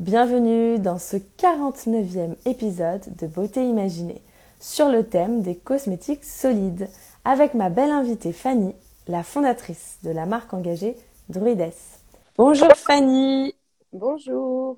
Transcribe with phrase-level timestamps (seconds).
[0.00, 4.22] Bienvenue dans ce 49e épisode de Beauté Imaginée
[4.58, 6.88] sur le thème des cosmétiques solides
[7.24, 8.74] avec ma belle invitée Fanny,
[9.06, 10.96] la fondatrice de la marque engagée
[11.28, 11.70] Druides.
[12.36, 13.54] Bonjour Fanny
[13.92, 14.76] Bonjour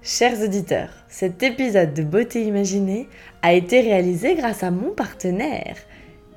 [0.00, 3.06] Chers auditeurs, cet épisode de Beauté Imaginée
[3.42, 5.76] a été réalisé grâce à mon partenaire.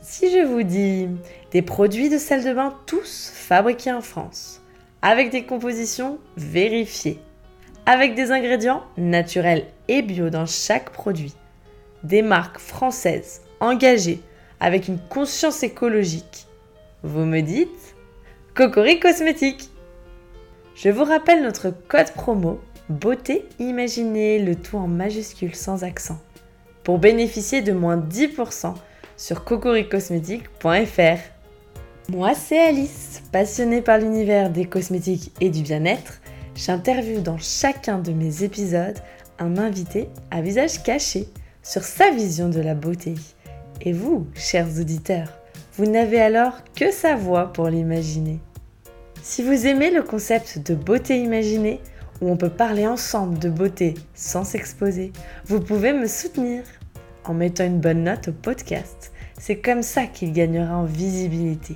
[0.02, 1.08] Si je vous dis
[1.52, 4.62] des produits de salle de bain tous fabriqués en France,
[5.02, 7.22] avec des compositions vérifiées,
[7.88, 11.34] avec des ingrédients naturels et bio dans chaque produit.
[12.04, 14.20] Des marques françaises engagées
[14.60, 16.48] avec une conscience écologique.
[17.02, 17.96] Vous me dites
[18.56, 19.70] Cocori Cosmétique.
[20.76, 22.60] Je vous rappelle notre code promo
[22.90, 26.20] Beauté Imaginée, le tout en majuscule sans accent,
[26.84, 28.74] pour bénéficier de moins 10%
[29.16, 31.20] sur cocoricosmétique.fr.
[32.10, 36.20] Moi, c'est Alice, passionnée par l'univers des cosmétiques et du bien-être
[36.58, 38.98] j'interviewe dans chacun de mes épisodes
[39.40, 41.30] un invité à visage caché
[41.62, 43.14] sur sa vision de la beauté.
[43.82, 45.30] Et vous, chers auditeurs,
[45.76, 48.40] vous n'avez alors que sa voix pour l'imaginer.
[49.22, 51.80] Si vous aimez le concept de beauté imaginée,
[52.20, 55.14] où on peut parler ensemble de beauté sans s'exposer,
[55.46, 56.64] vous pouvez me soutenir
[57.26, 59.12] en mettant une bonne note au podcast.
[59.38, 61.76] C'est comme ça qu'il gagnera en visibilité.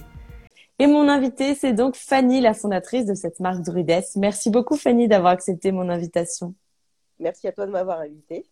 [0.81, 4.03] Et mon invité, c'est donc Fanny, la fondatrice de cette marque Druides.
[4.15, 6.55] Merci beaucoup Fanny d'avoir accepté mon invitation.
[7.19, 8.47] Merci à toi de m'avoir invité.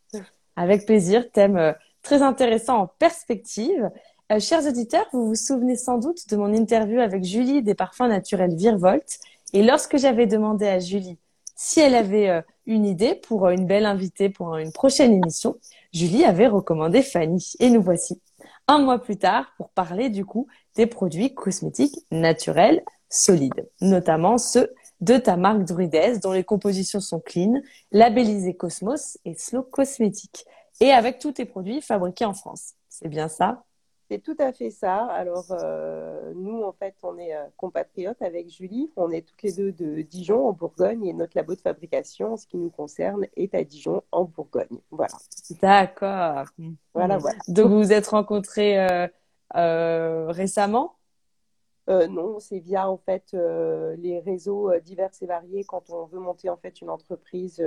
[0.55, 3.89] Avec plaisir, thème euh, très intéressant en perspective.
[4.31, 8.07] Euh, chers auditeurs, vous vous souvenez sans doute de mon interview avec Julie des parfums
[8.07, 9.17] naturels Virvolt.
[9.53, 11.17] Et lorsque j'avais demandé à Julie
[11.55, 15.57] si elle avait euh, une idée pour une belle invitée pour une prochaine émission,
[15.93, 17.53] Julie avait recommandé Fanny.
[17.59, 18.21] Et nous voici
[18.69, 24.73] un mois plus tard pour parler du coup des produits cosmétiques naturels solides, notamment ceux
[25.01, 27.61] de ta marque Druides dont les compositions sont clean,
[27.91, 30.45] labellisées Cosmos et Slow Cosmétique
[30.81, 32.73] et avec tous tes produits fabriqués en France.
[32.89, 33.63] C'est bien ça?
[34.09, 35.05] C'est tout à fait ça.
[35.05, 38.91] Alors, euh, nous, en fait, on est euh, compatriotes avec Julie.
[38.95, 42.37] On est toutes les deux de Dijon, en Bourgogne, et notre labo de fabrication, en
[42.37, 44.79] ce qui nous concerne, est à Dijon, en Bourgogne.
[44.89, 45.13] Voilà.
[45.61, 46.45] D'accord.
[46.93, 47.37] Voilà, voilà.
[47.47, 48.79] Donc, vous vous êtes rencontrés
[49.55, 50.95] euh, récemment?
[51.87, 56.55] Non, c'est via en fait les réseaux divers et variés quand on veut monter en
[56.55, 57.65] fait une entreprise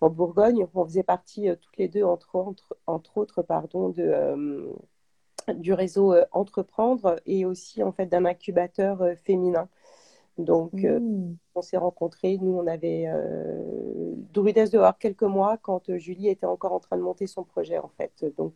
[0.00, 0.64] en Bourgogne.
[0.74, 4.70] On faisait partie toutes les deux entre, entre, entre autres pardon de
[5.48, 9.68] du réseau euh, Entreprendre et aussi en fait d'un incubateur euh, féminin.
[10.38, 11.36] Donc, euh, mmh.
[11.54, 12.38] on s'est rencontrés.
[12.40, 17.02] Nous, on avait euh, Druides dehors quelques mois quand Julie était encore en train de
[17.02, 18.24] monter son projet, en fait.
[18.38, 18.54] Donc,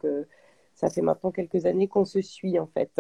[0.75, 2.99] ça fait maintenant quelques années qu'on se suit, en fait.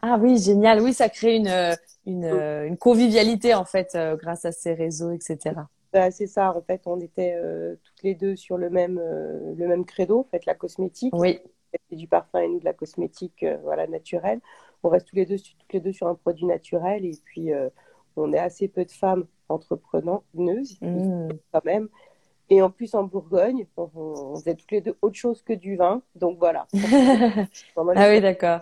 [0.00, 0.80] Ah oui, génial.
[0.80, 1.76] Oui, ça crée une,
[2.06, 5.54] une, une convivialité, en fait, grâce à ces réseaux, etc.
[5.92, 6.56] Bah, c'est ça.
[6.56, 7.38] En fait, on était
[7.84, 11.14] toutes les deux sur le même, le même credo, en fait, la cosmétique.
[11.14, 11.40] Oui
[11.90, 14.40] du parfum et nous de la cosmétique euh, voilà, naturelle.
[14.82, 17.68] On reste tous les, deux, toutes les deux sur un produit naturel et puis euh,
[18.16, 21.28] on est assez peu de femmes entrepreneuses mmh.
[21.52, 21.88] quand même.
[22.50, 26.02] Et en plus, en Bourgogne, on, faisait toutes les deux autre chose que du vin.
[26.14, 26.66] Donc voilà.
[27.76, 28.60] ah oui, d'accord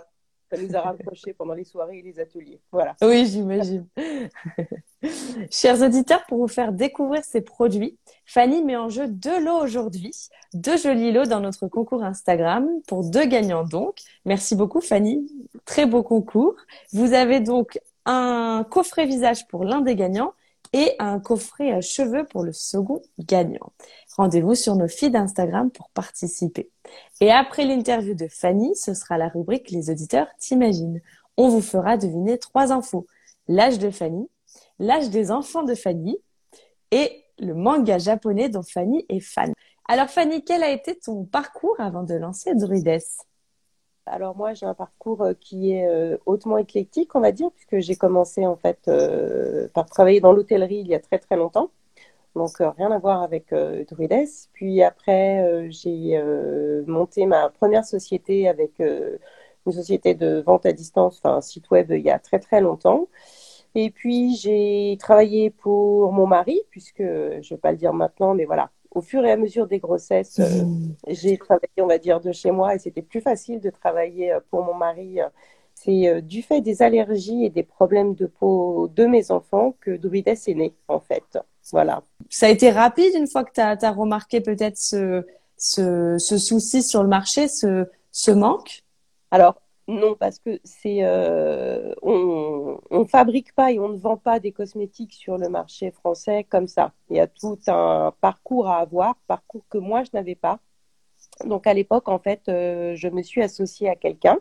[0.50, 2.60] ça nous a rapprochés pendant les soirées et les ateliers.
[2.70, 2.94] Voilà.
[3.02, 3.86] Oui, j'imagine.
[5.50, 10.12] Chers auditeurs, pour vous faire découvrir ces produits, Fanny met en jeu deux lots aujourd'hui,
[10.54, 13.98] deux jolis lots dans notre concours Instagram pour deux gagnants donc.
[14.24, 15.30] Merci beaucoup Fanny,
[15.64, 16.54] très beau concours.
[16.92, 20.32] Vous avez donc un coffret visage pour l'un des gagnants
[20.76, 23.72] et un coffret à cheveux pour le second gagnant.
[24.14, 26.70] Rendez-vous sur nos feeds Instagram pour participer.
[27.22, 31.00] Et après l'interview de Fanny, ce sera la rubrique Les auditeurs t'imaginent.
[31.38, 33.06] On vous fera deviner trois infos.
[33.48, 34.28] L'âge de Fanny,
[34.78, 36.18] l'âge des enfants de Fanny
[36.90, 39.54] et le manga japonais dont Fanny est fan.
[39.88, 43.00] Alors Fanny, quel a été ton parcours avant de lancer Druides?
[44.06, 47.78] Alors moi, j'ai un parcours euh, qui est euh, hautement éclectique, on va dire, puisque
[47.80, 51.70] j'ai commencé en fait euh, par travailler dans l'hôtellerie il y a très très longtemps.
[52.34, 53.54] Donc rien à voir avec
[53.88, 54.28] Druides.
[54.52, 56.22] Puis après, j'ai
[56.86, 61.90] monté ma première société avec une société de vente à distance, enfin un site web
[61.90, 63.08] il y a très très longtemps.
[63.74, 68.34] Et puis j'ai travaillé pour mon mari, puisque je ne vais pas le dire maintenant,
[68.34, 70.96] mais voilà, au fur et à mesure des grossesses, euh, mmh.
[71.08, 74.40] j'ai travaillé, on va dire, de chez moi et c'était plus facile de travailler euh,
[74.50, 75.18] pour mon mari.
[75.74, 79.90] C'est euh, du fait des allergies et des problèmes de peau de mes enfants que
[79.90, 81.38] Druides est né, en fait.
[81.72, 82.02] Voilà.
[82.30, 85.26] Ça a été rapide une fois que tu as, remarqué peut-être ce,
[85.58, 88.82] ce, ce, souci sur le marché, ce, ce manque?
[89.30, 94.40] Alors, Non, parce que c'est euh, on ne fabrique pas et on ne vend pas
[94.40, 96.92] des cosmétiques sur le marché français comme ça.
[97.08, 100.58] Il y a tout un parcours à avoir, parcours que moi je n'avais pas.
[101.44, 104.38] Donc à l'époque, en fait, euh, je me suis associée à quelqu'un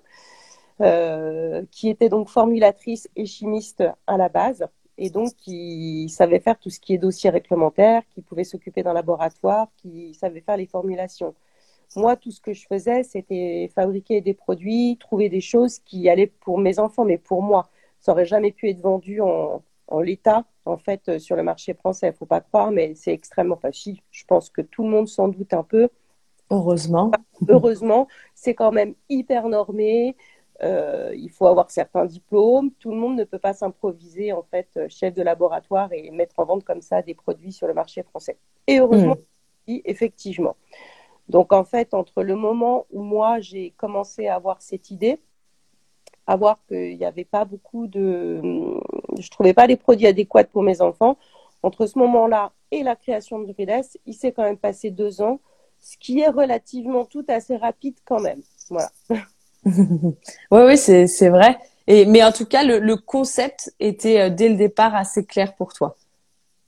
[0.81, 4.67] euh, qui était donc formulatrice et chimiste à la base
[4.97, 8.93] et donc qui savait faire tout ce qui est dossier réglementaire, qui pouvait s'occuper d'un
[8.93, 11.35] laboratoire, qui savait faire les formulations.
[11.95, 16.31] Moi, tout ce que je faisais, c'était fabriquer des produits, trouver des choses qui allaient
[16.41, 17.69] pour mes enfants, mais pour moi.
[17.99, 19.61] Ça aurait jamais pu être vendu en,
[20.01, 22.09] l'état, en fait, euh, sur le marché français.
[22.09, 23.99] Il faut pas croire, mais c'est extrêmement facile.
[24.11, 25.89] Je pense que tout le monde s'en doute un peu.
[26.51, 27.11] Heureusement.
[27.47, 30.15] Heureusement, c'est quand même hyper normé.
[30.63, 32.71] Euh, il faut avoir certains diplômes.
[32.79, 36.39] Tout le monde ne peut pas s'improviser en fait euh, chef de laboratoire et mettre
[36.39, 38.37] en vente comme ça des produits sur le marché français.
[38.67, 39.17] Et heureusement,
[39.67, 39.77] hmm.
[39.85, 40.55] effectivement.
[41.29, 45.19] Donc en fait, entre le moment où moi j'ai commencé à avoir cette idée,
[46.27, 48.41] à voir qu'il n'y avait pas beaucoup de,
[49.19, 51.17] je trouvais pas les produits adéquats pour mes enfants.
[51.63, 55.39] Entre ce moment-là et la création de Drides, il s'est quand même passé deux ans,
[55.79, 58.41] ce qui est relativement tout assez rapide quand même.
[58.69, 58.89] Voilà.
[59.65, 60.13] oui,
[60.51, 61.57] oui, c'est vrai.
[61.87, 65.73] Mais en tout cas, le, le concept était euh, dès le départ assez clair pour
[65.73, 65.95] toi.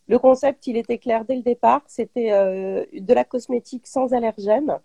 [0.08, 1.82] Le concept, il était clair dès le départ.
[1.88, 4.80] C'était euh, de la cosmétique sans allergène.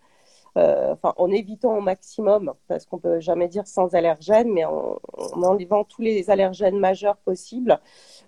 [0.58, 5.00] Euh, enfin, en évitant au maximum, parce qu'on peut jamais dire sans allergène, mais en,
[5.34, 7.80] enlevant tous les allergènes majeurs possibles,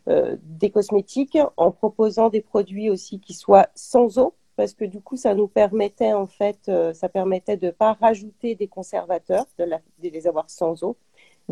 [0.08, 5.02] euh, des cosmétiques, en proposant des produits aussi qui soient sans eau, parce que du
[5.02, 9.68] coup, ça nous permettait en fait, ça permettait de pas rajouter des conservateurs, de,
[10.02, 10.96] les avoir sans eau,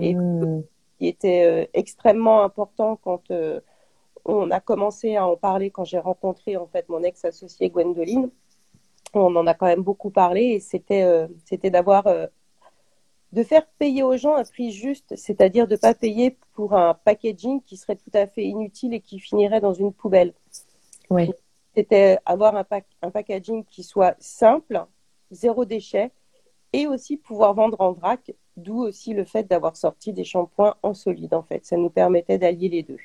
[0.00, 0.62] et mmh.
[0.98, 3.30] qui était extrêmement important quand
[4.24, 8.30] on a commencé à en parler quand j'ai rencontré en fait mon ex-associé Gwendoline.
[9.14, 12.26] On en a quand même beaucoup parlé et c'était euh, c'était d'avoir euh,
[13.32, 16.94] de faire payer aux gens un prix juste, c'est-à-dire de ne pas payer pour un
[16.94, 20.34] packaging qui serait tout à fait inutile et qui finirait dans une poubelle.
[21.10, 21.30] Oui.
[21.74, 22.66] C'était avoir un,
[23.00, 24.84] un packaging qui soit simple,
[25.30, 26.10] zéro déchet,
[26.74, 30.92] et aussi pouvoir vendre en vrac, d'où aussi le fait d'avoir sorti des shampoings en
[30.92, 31.64] solide en fait.
[31.64, 32.98] Ça nous permettait d'allier les deux.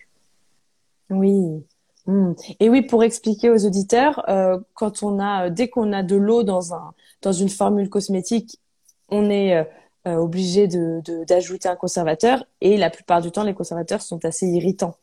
[1.09, 1.65] Oui.
[2.05, 2.33] Hmm.
[2.59, 6.43] Et oui, pour expliquer aux auditeurs, euh, quand on a, dès qu'on a de l'eau
[6.43, 8.59] dans un, dans une formule cosmétique,
[9.09, 9.63] on est euh,
[10.07, 12.45] euh, obligé de, d'ajouter un conservateur.
[12.61, 14.95] Et la plupart du temps, les conservateurs sont assez irritants.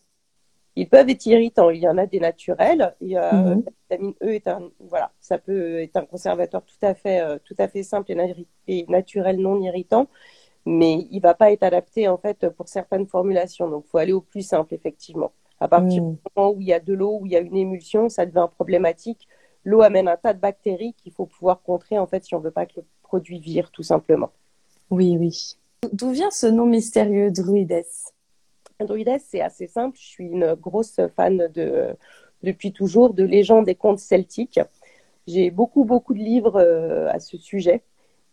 [0.76, 1.70] Ils peuvent être irritants.
[1.70, 2.94] Il y en a des naturels.
[3.00, 3.64] Il y a, mhm.
[3.90, 7.54] La vitamine E est un, voilà, ça peut être un conservateur tout à fait, tout
[7.58, 10.08] à fait simple et, et naturel, non irritant
[10.66, 13.68] mais il va pas être adapté en fait pour certaines formulations.
[13.68, 15.32] Donc, il faut aller au plus simple, effectivement.
[15.60, 16.12] À partir mm.
[16.14, 18.26] du moment où il y a de l'eau, où il y a une émulsion, ça
[18.26, 19.28] devient problématique.
[19.64, 22.44] L'eau amène un tas de bactéries qu'il faut pouvoir contrer en fait si on ne
[22.44, 24.30] veut pas que le produit vire tout simplement.
[24.90, 25.56] Oui, oui.
[25.92, 27.84] D'où vient ce nom mystérieux Druides
[28.80, 29.96] Druides, c'est assez simple.
[29.98, 31.96] Je suis une grosse fan de,
[32.42, 34.60] depuis toujours de légendes et contes celtiques.
[35.26, 37.82] J'ai beaucoup, beaucoup de livres euh, à ce sujet.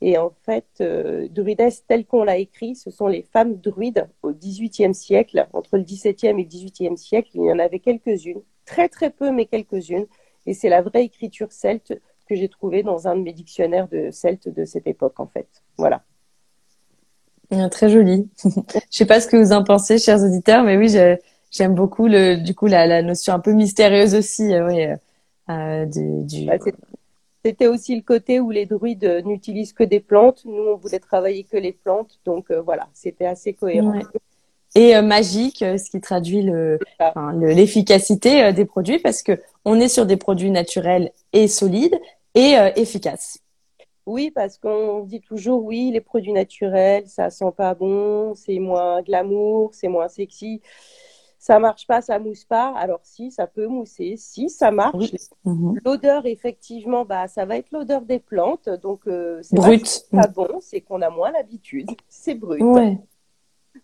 [0.02, 4.32] Et en fait, euh, Druides, tel qu'on l'a écrit, ce sont les femmes druides au
[4.32, 5.48] XVIIIe siècle.
[5.54, 9.32] Entre le XVIIe et le XVIIIe siècle, il y en avait quelques-unes, très très peu,
[9.32, 10.08] mais quelques-unes.
[10.48, 11.94] Et c'est la vraie écriture celte
[12.28, 15.48] que j'ai trouvée dans un de mes dictionnaires de celte de cette époque, en fait.
[15.78, 16.04] Voilà.
[17.70, 18.28] Très joli.
[18.44, 20.90] Je sais pas ce que vous en pensez, chers auditeurs, mais oui,
[21.52, 24.88] j'aime beaucoup le, du coup la, la, notion un peu mystérieuse aussi, euh, oui,
[25.50, 26.46] euh, du, du...
[26.46, 26.58] Bah,
[27.44, 30.44] c'était aussi le côté où les druides n'utilisent que des plantes.
[30.46, 32.20] Nous, on voulait travailler que les plantes.
[32.26, 34.00] Donc euh, voilà, c'était assez cohérent.
[34.74, 36.48] Et euh, magique, euh, ce qui traduit
[37.42, 42.00] l'efficacité des produits, parce que on est sur des produits naturels et solides
[42.36, 43.40] et efficaces.
[44.06, 49.02] Oui, parce qu'on dit toujours oui, les produits naturels, ça sent pas bon, c'est moins
[49.02, 50.62] glamour, c'est moins sexy
[51.42, 52.72] ça marche pas, ça mousse pas.
[52.78, 54.14] Alors si, ça peut mousser.
[54.16, 55.12] Si, ça marche.
[55.44, 55.80] Mhm.
[55.84, 58.70] L'odeur, effectivement, bah, ça va être l'odeur des plantes.
[58.84, 60.06] Donc, euh, c'est brut.
[60.12, 61.90] Pas, bon, c'est qu'on a moins l'habitude.
[62.10, 62.62] C'est brut.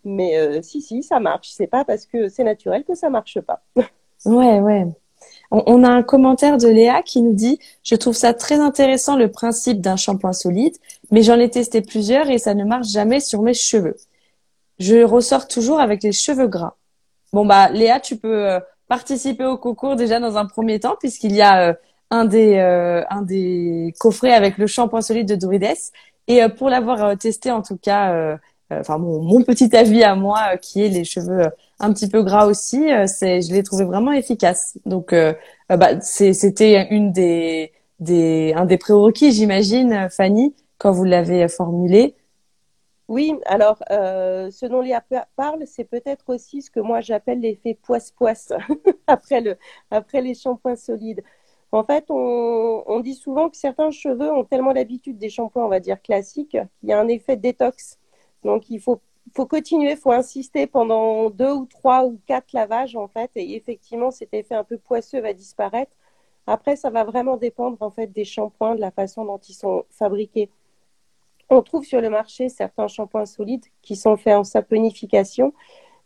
[0.04, 1.50] Mais euh, si, si, ça marche.
[1.50, 3.64] C'est pas parce que c'est naturel que ça marche pas.
[4.26, 4.86] ouais, ouais.
[5.50, 9.32] On, a un commentaire de Léa qui nous dit Je trouve ça très intéressant le
[9.32, 10.76] principe d'un shampoing solide,
[11.10, 13.96] mais j'en ai testé plusieurs et ça ne marche jamais sur mes cheveux.
[14.78, 16.76] Je ressors toujours avec les cheveux gras.
[17.34, 21.36] Bon bah Léa, tu peux euh, participer au concours déjà dans un premier temps puisqu'il
[21.36, 21.74] y a euh,
[22.10, 25.76] un des euh, un des coffrets avec le shampoing solide de Druides
[26.28, 28.38] et pour l'avoir testé en tout cas
[28.72, 31.48] enfin mon, petit avis à moi qui est les cheveux
[31.80, 34.78] un petit peu gras aussi c'est je l'ai trouvé vraiment efficace.
[34.86, 35.14] Donc
[35.70, 42.16] bah c'était une des des un des prérequis j'imagine Fanny quand vous l'avez formulé
[43.08, 45.02] Oui, alors euh, ce dont Léa
[45.38, 48.52] parle, c'est peut-être aussi ce que moi j'appelle l'effet poisse-poisse
[49.08, 49.58] après, le,
[49.92, 51.24] après les shampoings solides.
[51.72, 55.70] En fait, on, on, dit souvent que certains cheveux ont tellement l'habitude des shampoings, on
[55.70, 57.98] va dire classiques, qu'il y a un effet détox.
[58.44, 59.02] Donc il faut,
[59.34, 63.56] faut continuer, il faut insister pendant deux ou trois ou quatre lavages en fait, et
[63.56, 65.92] effectivement cet effet un peu poisseux va disparaître.
[66.48, 69.86] Après, ça va vraiment dépendre en fait des shampoings, de la façon dont ils sont
[69.92, 70.50] fabriqués.
[71.50, 75.54] On trouve sur le marché certains shampoings solides qui sont faits en saponification.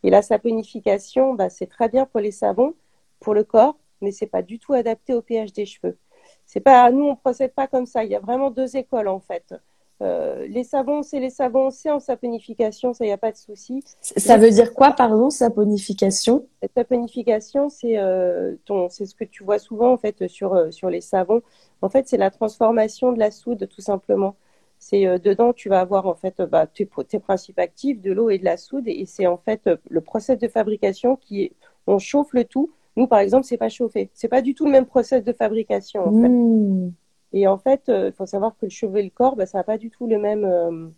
[0.03, 2.73] Et la saponification, bah, c'est très bien pour les savons,
[3.19, 5.97] pour le corps, mais c'est pas du tout adapté au pH des cheveux.
[6.45, 8.03] C'est pas, nous, on procède pas comme ça.
[8.03, 9.53] Il y a vraiment deux écoles en fait.
[10.01, 13.37] Euh, les savons, c'est les savons, c'est en saponification, ça, il n'y a pas de
[13.37, 13.83] souci.
[14.01, 16.47] Ça veut dire quoi, pardon, saponification?
[16.63, 18.55] La saponification, c'est euh,
[18.89, 21.43] c'est ce que tu vois souvent en fait sur, euh, sur les savons.
[21.83, 24.35] En fait, c'est la transformation de la soude, tout simplement.
[24.81, 28.29] C'est euh, dedans, tu vas avoir en fait bah, tes, tes, principes actifs, de l'eau
[28.29, 31.51] et de la soude, et c'est en fait le process de fabrication qui est,
[31.87, 32.71] on chauffe le tout.
[32.97, 34.09] Nous, par exemple, c'est pas chauffé.
[34.13, 36.01] C'est pas du tout le même process de fabrication.
[36.07, 36.27] En fait.
[36.27, 36.91] Mmh.
[37.33, 39.59] Et en fait, il euh, faut savoir que le cheveu et le corps, bah, ça
[39.59, 40.89] n'a pas du tout le même euh,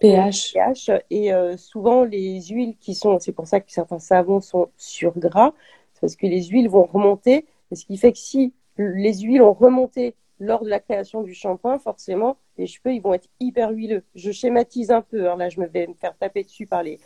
[0.00, 0.52] pH.
[0.52, 0.90] pH.
[1.10, 5.18] Et euh, souvent, les huiles qui sont, c'est pour ça que certains savons sont sur
[5.18, 5.52] gras,
[6.00, 7.46] parce que les huiles vont remonter.
[7.72, 11.78] ce qui fait que si les huiles ont remonté lors de la création du shampoing,
[11.78, 14.02] forcément, les cheveux, ils vont être hyper huileux.
[14.14, 15.30] Je schématise un peu.
[15.30, 15.36] Hein.
[15.36, 16.98] Là, je me vais me faire taper dessus par les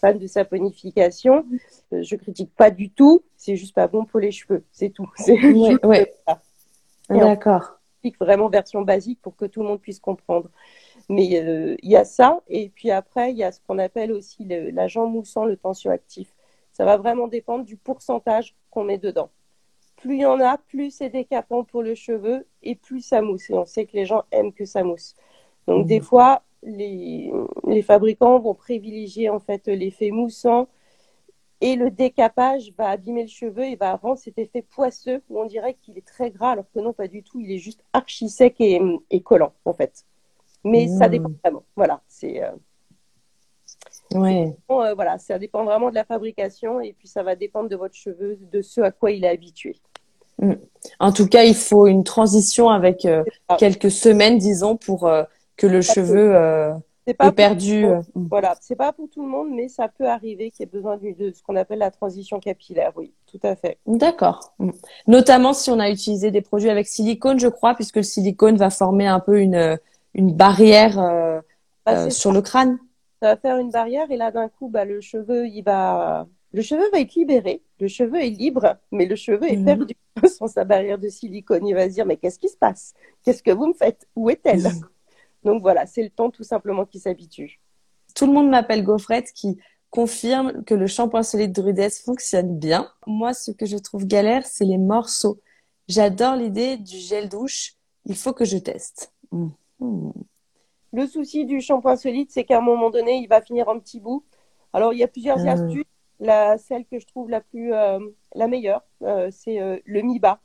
[0.00, 1.44] fans de saponification.
[1.92, 3.22] je critique pas du tout.
[3.36, 4.64] C'est juste pas bon pour les cheveux.
[4.72, 5.08] C'est tout.
[5.16, 5.38] C'est
[5.84, 6.14] ouais,
[7.08, 7.78] D'accord
[8.20, 10.50] vraiment version basique pour que tout le monde puisse comprendre.
[11.08, 14.12] Mais euh, il y a ça, et puis après, il y a ce qu'on appelle
[14.12, 16.28] aussi l'agent moussant, le tensioactif.
[16.72, 19.30] Ça va vraiment dépendre du pourcentage qu'on met dedans.
[19.98, 23.50] Plus il y en a, plus c'est décapant pour le cheveu et plus ça mousse.
[23.50, 25.14] Et on sait que les gens aiment que ça mousse.
[25.66, 26.04] Donc des mmh.
[26.04, 27.32] fois, les,
[27.66, 30.68] les fabricants vont privilégier en fait l'effet moussant
[31.60, 35.46] et le décapage va abîmer le cheveu et va rendre cet effet poisseux où on
[35.46, 37.40] dirait qu'il est très gras alors que non, pas du tout.
[37.40, 38.80] Il est juste archi sec et,
[39.22, 40.04] collant en fait.
[40.64, 41.10] Mais ça mmh.
[41.10, 41.64] dépend vraiment.
[41.76, 42.42] Voilà, c'est.
[42.42, 42.52] Euh,
[44.12, 44.56] ouais.
[44.70, 47.94] Euh, voilà, ça dépend vraiment de la fabrication et puis ça va dépendre de votre
[47.94, 49.76] cheveu, de ce à quoi il est habitué.
[50.40, 50.52] Mmh.
[51.00, 53.24] En tout cas, il faut une transition avec euh,
[53.58, 55.10] quelques semaines, disons, pour
[55.56, 56.34] que le cheveu
[57.08, 57.86] c'est pas perdu.
[57.86, 58.26] Euh, mm.
[58.28, 60.98] Voilà, c'est pas pour tout le monde, mais ça peut arriver qu'il y ait besoin
[60.98, 62.92] de, ce qu'on appelle la transition capillaire.
[62.96, 63.78] Oui, tout à fait.
[63.86, 64.52] D'accord.
[64.58, 64.70] Mm.
[65.06, 68.68] Notamment si on a utilisé des produits avec silicone, je crois, puisque le silicone va
[68.68, 69.78] former un peu une,
[70.12, 71.40] une barrière euh,
[71.86, 72.78] bah, euh, sur le crâne.
[73.20, 76.62] Ça va faire une barrière et là d'un coup, bah, le cheveu, il va, le
[76.62, 77.62] cheveu va être libéré.
[77.80, 79.64] Le cheveu est libre, mais le cheveu est mm.
[79.64, 79.94] perdu
[80.38, 81.66] sans sa barrière de silicone.
[81.66, 82.94] Il va se dire mais qu'est-ce qui se passe?
[83.24, 84.06] Qu'est-ce que vous me faites?
[84.16, 84.68] Où est-elle?
[85.44, 87.60] Donc voilà, c'est le temps tout simplement qui s'habitue.
[88.14, 89.58] Tout le monde m'appelle Gaufrette qui
[89.90, 92.90] confirme que le shampoing solide Drudes fonctionne bien.
[93.06, 95.40] Moi, ce que je trouve galère, c'est les morceaux.
[95.88, 97.74] J'adore l'idée du gel douche.
[98.04, 99.12] Il faut que je teste.
[99.30, 99.48] Mmh.
[100.92, 104.00] Le souci du shampoing solide, c'est qu'à un moment donné, il va finir en petits
[104.00, 104.24] bouts.
[104.72, 105.52] Alors, il y a plusieurs ah.
[105.52, 105.84] astuces.
[106.20, 108.00] La, celle que je trouve la plus, euh,
[108.34, 110.40] la meilleure, euh, c'est euh, le mi-bas.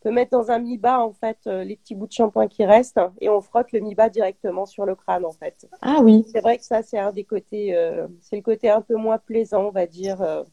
[0.00, 2.64] On peut mettre dans un mi-bas en fait euh, les petits bouts de shampoing qui
[2.64, 5.66] restent et on frotte le mi-bas directement sur le crâne en fait.
[5.82, 6.24] Ah oui.
[6.30, 9.18] C'est vrai que ça c'est un des côtés, euh, c'est le côté un peu moins
[9.18, 10.44] plaisant on va dire euh,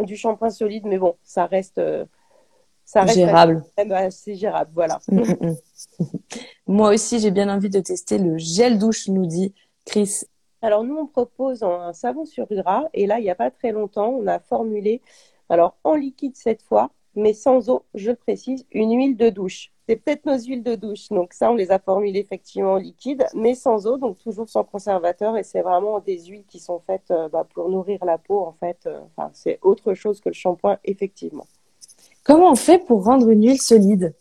[0.00, 1.78] du shampoing solide, mais bon ça reste,
[2.88, 3.62] ça reste gérable.
[4.10, 4.98] C'est gérable, voilà.
[5.08, 5.56] Mm, mm,
[6.00, 6.04] mm.
[6.66, 9.52] Moi aussi j'ai bien envie de tester le gel douche, nous dit
[9.84, 10.22] Chris.
[10.62, 13.72] Alors nous on propose un savon sur gras et là il n'y a pas très
[13.72, 15.02] longtemps on a formulé
[15.50, 19.72] alors en liquide cette fois mais sans eau, je le précise, une huile de douche.
[19.88, 21.08] C'est peut-être nos huiles de douche.
[21.08, 25.36] Donc ça, on les a formulées effectivement liquides, mais sans eau, donc toujours sans conservateur.
[25.36, 28.52] Et c'est vraiment des huiles qui sont faites euh, bah, pour nourrir la peau, en
[28.52, 28.86] fait.
[28.86, 31.46] Euh, enfin, c'est autre chose que le shampoing, effectivement.
[32.24, 34.14] Comment on fait pour rendre une huile solide?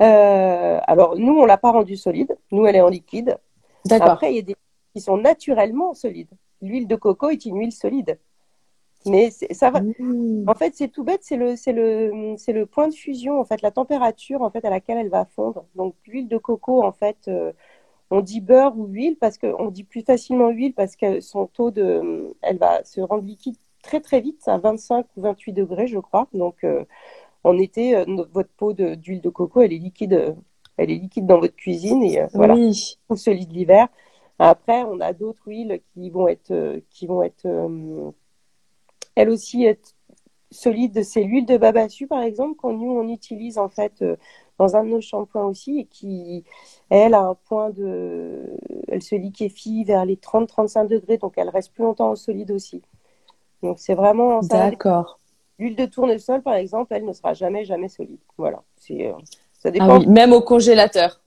[0.00, 2.36] Euh, Alors, nous, on l'a pas rendue solide.
[2.50, 3.38] Nous, elle est en liquide.
[3.84, 4.10] D'accord.
[4.10, 4.56] Après, il y a des
[4.94, 6.30] qui sont naturellement solides.
[6.60, 8.18] L'huile de coco est une huile solide.
[9.06, 9.80] Mais ça va.
[9.80, 10.44] Mmh.
[10.46, 13.44] En fait, c'est tout bête, c'est le, c'est le, c'est le point de fusion, en
[13.44, 15.64] fait, la température en fait à laquelle elle va fondre.
[15.74, 17.52] Donc, l'huile de coco, en fait, euh,
[18.10, 21.70] on dit beurre ou huile parce qu'on dit plus facilement huile parce que son taux
[21.72, 25.98] de, elle va se rendre liquide très très vite, à 25 ou 28 degrés, je
[25.98, 26.28] crois.
[26.32, 26.84] Donc, euh,
[27.44, 30.34] en été, euh, votre peau d'huile de, coco, elle est liquide,
[30.76, 32.56] elle est liquide dans votre cuisine et voilà,
[33.08, 33.88] ou solide l'hiver.
[34.38, 37.46] Après, on a d'autres huiles qui vont être, qui vont être
[39.14, 39.94] elle aussi est
[40.50, 41.02] solide.
[41.04, 44.16] C'est l'huile de babassu, par exemple, quand nous on utilise en fait euh,
[44.58, 46.44] dans un de nos shampoings aussi et qui,
[46.90, 48.56] elle, a un point de.
[48.88, 52.82] Elle se liquéfie vers les 30-35 degrés, donc elle reste plus longtemps en solide aussi.
[53.62, 54.40] Donc c'est vraiment.
[54.40, 55.18] D'accord.
[55.58, 58.18] L'huile de tournesol, par exemple, elle ne sera jamais, jamais solide.
[58.36, 58.62] Voilà.
[58.76, 59.12] C'est, euh,
[59.52, 59.88] ça dépend.
[59.88, 61.20] Ah oui, même au congélateur.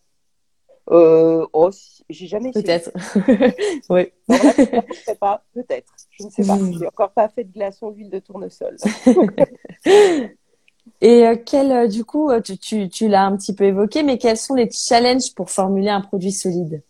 [0.92, 1.72] Euh, oh,
[2.10, 2.92] j'ai jamais Peut-être.
[3.90, 4.12] oui.
[4.30, 5.44] je ne pas.
[5.54, 5.92] Peut-être.
[6.12, 6.56] Je ne sais pas.
[6.56, 6.74] Hmm.
[6.74, 8.76] Je n'ai encore pas fait de glaçon d'huile de tournesol.
[11.02, 14.18] Et euh, quel, euh, du coup, tu, tu, tu l'as un petit peu évoqué, mais
[14.20, 16.84] quels sont les challenges pour formuler un produit solide?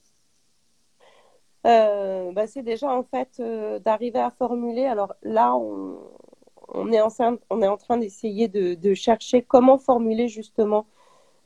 [1.66, 3.42] Euh, bah, C'est déjà en fait
[3.84, 4.86] d'arriver à formuler.
[4.86, 10.86] Alors là, on, est, en, train d'essayer de, chercher comment formuler justement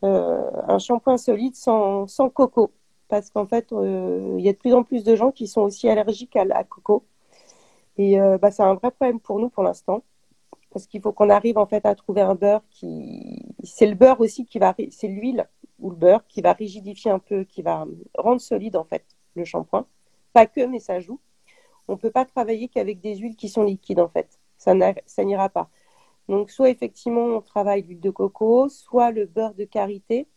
[0.02, 2.72] un shampoing solide sans, sans coco.
[3.10, 5.90] Parce qu'en fait, il y a de plus en plus de gens qui sont aussi
[5.90, 7.04] allergiques à la coco.
[7.98, 10.04] Et bah, c'est un vrai problème pour nous pour l'instant
[10.72, 14.20] parce qu'il faut qu'on arrive en fait à trouver un beurre qui c'est le beurre
[14.22, 15.48] aussi qui va c'est l'huile
[15.80, 17.86] ou le beurre qui va rigidifier un peu qui va
[18.18, 19.86] rendre solide en fait le shampoing
[20.34, 21.20] pas que mais ça joue.
[21.88, 24.40] On peut pas travailler qu'avec des huiles qui sont liquides en fait.
[24.58, 24.74] Ça
[25.06, 25.70] ça n'ira pas.
[26.30, 30.28] Donc soit effectivement on travaille l'huile de coco soit le beurre de karité.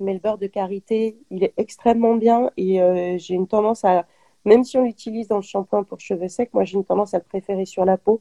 [0.00, 4.06] Mais le beurre de karité il est extrêmement bien et euh, j'ai une tendance à
[4.44, 7.18] même si on l'utilise dans le shampoing pour cheveux secs moi j'ai une tendance à
[7.18, 8.20] le préférer sur la peau.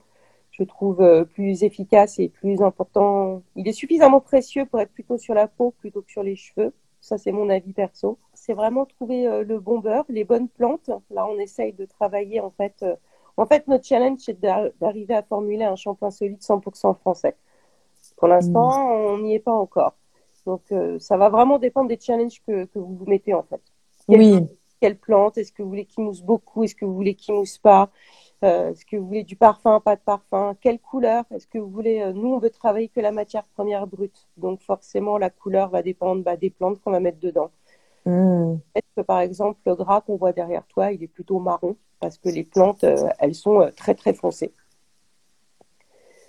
[0.51, 3.44] Je trouve euh, plus efficace et plus important.
[3.56, 6.74] Il est suffisamment précieux pour être plutôt sur la peau plutôt que sur les cheveux.
[7.01, 8.18] Ça, c'est mon avis perso.
[8.34, 10.89] C'est vraiment trouver euh, le bon beurre, les bonnes plantes.
[11.10, 12.75] Là, on essaye de travailler en fait.
[12.84, 12.96] Euh,
[13.38, 17.36] en fait, notre challenge, c'est d'arriver à formuler un shampoing solide 100% français.
[18.16, 18.92] Pour l'instant, mmh.
[18.92, 19.94] on n'y est pas encore.
[20.48, 20.63] Donc,
[21.00, 23.62] ça va vraiment dépendre des challenges que, que vous vous mettez en fait.
[24.08, 24.48] oui.
[24.80, 27.58] Quelle plante Est-ce que vous voulez qu'il mousse beaucoup Est-ce que vous voulez qu'il mousse
[27.58, 27.89] pas?
[28.44, 30.56] Euh, est-ce que vous voulez du parfum, pas de parfum?
[30.62, 31.24] Quelle couleur?
[31.32, 34.62] Est-ce que vous voulez euh, Nous, on veut travailler que la matière première brute, donc
[34.62, 37.50] forcément la couleur va dépendre bah, des plantes qu'on va mettre dedans.
[38.06, 38.58] Mmh.
[38.74, 41.75] Peut-être que par exemple le gras qu'on voit derrière toi, il est plutôt marron?
[42.00, 44.53] Parce que les plantes, euh, elles sont très très foncées.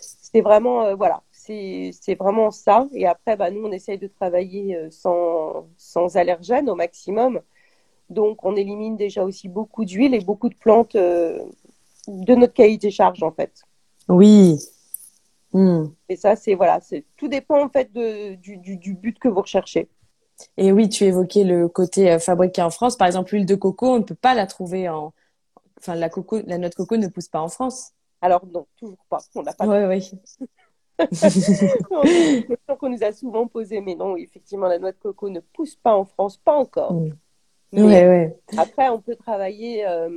[0.00, 2.86] C'est vraiment voilà, c'est vraiment ça.
[2.92, 7.40] Et après, bah, nous, on essaye de travailler sans, sans allergènes au maximum.
[8.10, 10.96] Donc, on élimine déjà aussi beaucoup d'huile et beaucoup de plantes
[12.08, 13.52] de notre cahier des charges en fait.
[14.08, 14.58] Oui.
[15.52, 15.86] Hmm.
[16.08, 19.40] Et ça, c'est voilà, c'est tout dépend en fait de, du, du, but que vous
[19.40, 19.88] recherchez.
[20.56, 22.96] Et oui, tu évoquais le côté euh, fabriqué en France.
[22.96, 25.12] Par exemple, l'huile de coco, on ne peut pas la trouver en.
[25.78, 27.92] Enfin, la coco, la noix de coco ne pousse pas en France.
[28.20, 29.18] Alors non, toujours pas.
[29.34, 29.66] On n'a pas.
[29.66, 30.10] Oui, oui.
[31.12, 31.28] c'est
[32.36, 35.40] une question qu'on nous a souvent posée, mais non, effectivement, la noix de coco ne
[35.40, 36.92] pousse pas en France, pas encore.
[36.92, 37.12] Oui,
[37.72, 37.82] oui.
[37.84, 38.36] ouais.
[38.56, 40.08] Après, on peut travailler euh,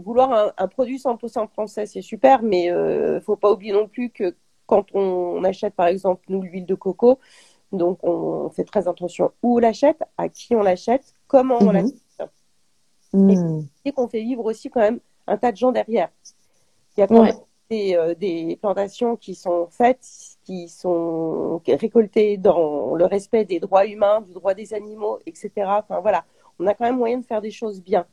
[0.00, 4.34] vouloir un, produit 100% français, c'est super, mais euh, faut pas oublier non plus que
[4.66, 7.18] quand on, achète, par exemple, nous, l'huile de coco,
[7.72, 11.72] donc on, fait très attention où on l'achète, à qui on l'achète, comment on mhm.
[11.72, 13.62] l'achète.
[13.84, 16.10] Et, qu'on fait vivre aussi quand même un tas de gens derrière.
[16.96, 17.32] Il y a
[17.70, 20.06] des, euh, des, plantations qui sont faites,
[20.44, 25.50] qui sont récoltées dans le respect des droits humains, du droit des animaux, etc.
[25.66, 26.24] Enfin voilà,
[26.58, 28.06] on a quand même moyen de faire des choses bien.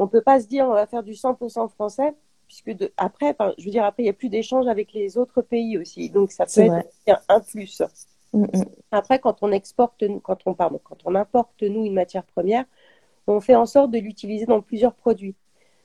[0.00, 2.14] On peut pas se dire on va faire du 100% français
[2.46, 5.40] puisque de, après, je veux dire après il y a plus d'échanges avec les autres
[5.40, 6.68] pays aussi, donc ça peut
[7.06, 7.82] être un plus.
[8.32, 8.64] Mm, mm.
[8.90, 12.64] Après, quand on exporte, quand on pardon, quand on importe nous une matière première,
[13.26, 15.36] on fait en sorte de l'utiliser dans plusieurs produits.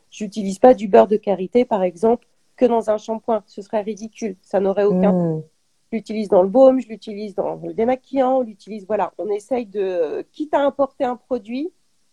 [0.10, 2.26] J'utilise pas du beurre de karité par exemple
[2.56, 5.12] que dans un shampoing, ce serait ridicule, ça n'aurait aucun.
[5.12, 5.44] Mm.
[5.92, 9.66] Je l'utilise dans le baume, je l'utilise dans le démaquillant, on l'utilise, voilà, on essaye
[9.68, 11.72] de, quitte à importer un produit,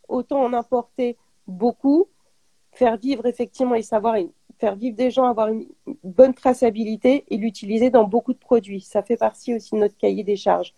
[0.08, 2.08] autant en importer beaucoup,
[2.72, 4.16] faire vivre effectivement et savoir
[4.58, 5.66] faire vivre des gens, avoir une
[6.04, 8.80] bonne traçabilité et l'utiliser dans beaucoup de produits.
[8.80, 10.74] Ça fait partie aussi de notre cahier des charges.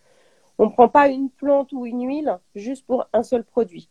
[0.58, 3.90] On ne prend pas une plante ou une huile juste pour un seul produit.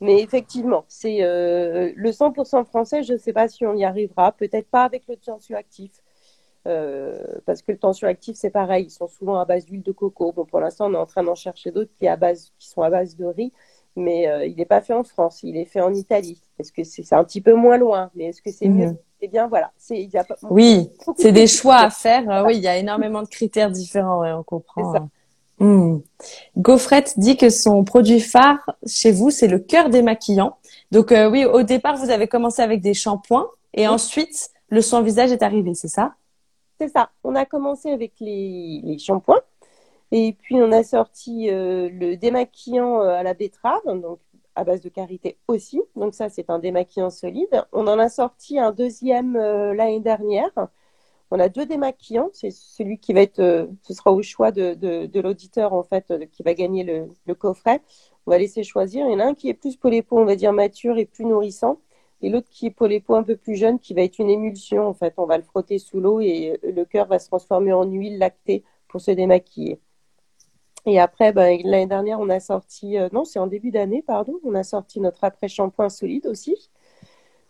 [0.00, 4.32] Mais effectivement, c'est euh, le 100% français, je ne sais pas si on y arrivera,
[4.32, 5.92] peut-être pas avec le tensioactif.
[6.66, 10.32] Euh, parce que le tensioactif, c'est pareil, ils sont souvent à base d'huile de coco.
[10.32, 12.06] Bon, pour l'instant, on est en train d'en chercher d'autres qui,
[12.58, 13.52] qui sont à base de riz
[13.96, 16.40] mais euh, il n'est pas fait en France, il est fait en Italie.
[16.58, 18.98] Est-ce que c'est un petit peu moins loin, mais est-ce que c'est mieux mhm.
[19.20, 19.70] Eh bien, voilà.
[19.90, 22.28] Y a oui, c'est des choix à faire.
[22.28, 25.08] Euh, oui, il y a énormément de critères différents, on comprend.
[25.58, 25.98] Mmh.
[26.56, 30.56] Gaufrette dit que son produit phare chez vous, c'est le cœur démaquillant.
[30.90, 35.02] Donc euh, oui, au départ, vous avez commencé avec des shampoings et ensuite, le soin
[35.02, 36.14] visage est arrivé, c'est ça?
[36.80, 37.10] C'est ça.
[37.22, 39.42] On a commencé avec les, les shampoings
[40.12, 44.20] et puis on a sorti euh, le démaquillant euh, à la betterave, donc
[44.54, 45.80] à base de karité aussi.
[45.96, 47.64] Donc ça, c'est un démaquillant solide.
[47.72, 50.50] On en a sorti un deuxième euh, l'année dernière.
[51.30, 52.30] On a deux démaquillants.
[52.34, 56.54] C'est celui qui va être, ce sera au choix de, l'auditeur en fait, qui va
[56.54, 57.80] gagner le, coffret.
[58.26, 59.06] On va laisser choisir.
[59.06, 60.98] Il y en a un qui est plus pour les peaux, on va dire mature
[60.98, 61.80] et plus nourrissant,
[62.20, 64.30] et l'autre qui est pour les peaux un peu plus jeunes, qui va être une
[64.30, 65.14] émulsion en fait.
[65.16, 68.64] On va le frotter sous l'eau et le cœur va se transformer en huile lactée
[68.88, 69.80] pour se démaquiller.
[70.86, 74.54] Et après, ben, l'année dernière, on a sorti, non, c'est en début d'année, pardon, on
[74.54, 76.70] a sorti notre après-shampoing solide aussi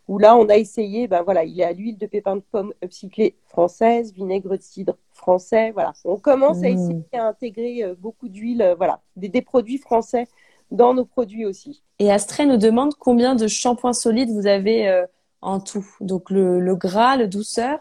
[0.08, 2.72] où là, on a essayé, ben voilà, il est à l'huile de pépins de pomme
[2.82, 5.92] upcyclée française, vinaigre de cidre français, voilà.
[6.04, 6.74] On commence à mmh.
[6.74, 10.26] essayer à intégrer euh, beaucoup d'huile, euh, voilà, des, produits français
[10.70, 11.82] dans nos produits aussi.
[11.98, 15.06] Et Astrée nous demande combien de shampoings solides vous avez euh,
[15.40, 15.86] en tout.
[16.00, 17.78] Donc le, gras, le douceur.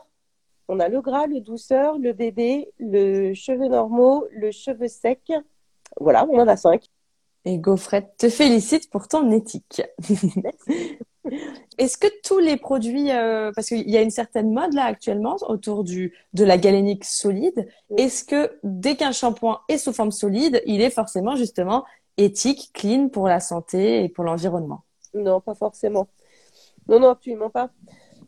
[0.68, 5.32] On a le gras, le douceur, le bébé, le cheveux normaux, le cheveu sec.
[6.00, 6.86] Voilà, on en a cinq.
[7.44, 9.82] Et Gaufrette te félicite pour ton éthique.
[11.78, 15.38] Est-ce que tous les produits, euh, parce qu'il y a une certaine mode là actuellement
[15.48, 20.62] autour du de la galénique solide, est-ce que dès qu'un shampoing est sous forme solide,
[20.66, 21.86] il est forcément justement
[22.18, 24.84] éthique, clean pour la santé et pour l'environnement?
[25.14, 26.08] Non, pas forcément.
[26.88, 27.70] Non, non, absolument pas.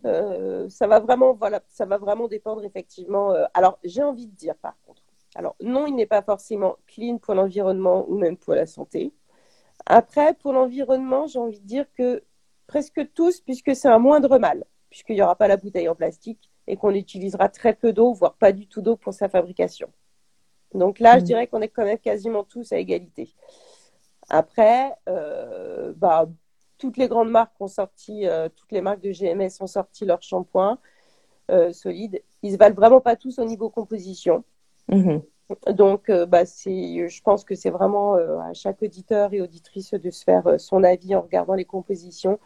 [0.06, 3.32] Euh, ça va vraiment, voilà, ça va vraiment dépendre effectivement.
[3.32, 5.02] Euh, alors, j'ai envie de dire par contre,
[5.36, 9.14] alors non, il n'est pas forcément clean pour l'environnement ou même pour la santé.
[9.86, 12.24] Après, pour l'environnement, j'ai envie de dire que
[12.68, 16.52] presque tous, puisque c'est un moindre mal, puisqu'il n'y aura pas la bouteille en plastique
[16.68, 19.90] et qu'on utilisera très peu d'eau, voire pas du tout d'eau pour sa fabrication.
[20.74, 21.26] Donc là, je mm.
[21.26, 23.34] dirais qu'on est quand même quasiment tous à égalité.
[24.30, 26.28] Après, euh, bah,
[26.84, 30.22] toutes les grandes marques ont sorti, euh, toutes les marques de GMS ont sorti leurs
[30.22, 30.78] shampoings
[31.50, 32.22] euh, solides.
[32.42, 34.44] Ils se valent vraiment pas tous au niveau composition.
[34.92, 35.22] Mm-hmm.
[35.72, 40.60] Donc, bah, je pense que c'est vraiment à chaque auditeur et auditrice de se faire
[40.60, 42.40] son avis en regardant les compositions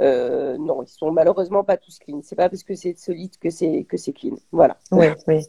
[0.00, 2.20] euh, non, ils sont malheureusement pas tous clean.
[2.22, 4.36] C'est pas parce que c'est solide que c'est que c'est clean.
[4.50, 4.76] Voilà.
[4.90, 5.46] Oui, oui,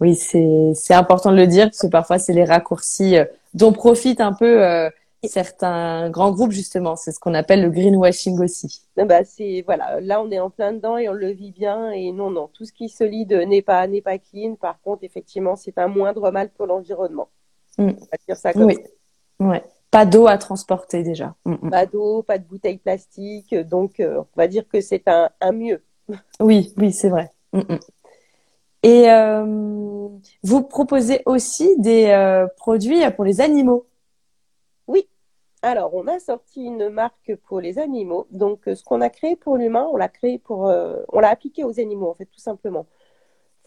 [0.00, 3.72] oui, c'est c'est important de le dire parce que parfois c'est les raccourcis euh, dont
[3.72, 4.90] profitent un peu euh,
[5.24, 6.96] certains grands groupes justement.
[6.96, 8.82] C'est ce qu'on appelle le greenwashing aussi.
[8.96, 11.90] Ah bah c'est voilà, là on est en plein dedans et on le vit bien
[11.90, 14.54] et non non, tout ce qui est solide n'est pas n'est pas clean.
[14.54, 17.28] Par contre, effectivement, c'est un moindre mal pour l'environnement.
[17.78, 17.88] Mm.
[17.88, 18.76] On va dire ça comme oui.
[19.40, 19.62] Ouais.
[19.90, 21.34] Pas d'eau à transporter déjà.
[21.44, 21.70] Mm, mm.
[21.70, 23.54] Pas d'eau, pas de bouteilles plastiques.
[23.54, 25.82] Donc, euh, on va dire que c'est un, mieux.
[26.40, 27.32] Oui, oui, c'est vrai.
[28.82, 30.08] Et euh,
[30.42, 33.86] vous proposez aussi des euh, produits pour les animaux.
[35.62, 38.26] Alors, on a sorti une marque pour les animaux.
[38.30, 41.80] Donc, ce qu'on a créé pour l'humain, on l'a créé pour, on l'a appliqué aux
[41.80, 42.86] animaux, en fait, tout simplement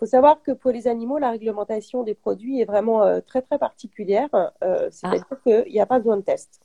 [0.02, 3.60] faut savoir que pour les animaux, la réglementation des produits est vraiment euh, très très
[3.60, 4.30] particulière.
[4.64, 5.36] Euh, c'est-à-dire ah.
[5.44, 6.60] qu'il n'y a pas besoin de test.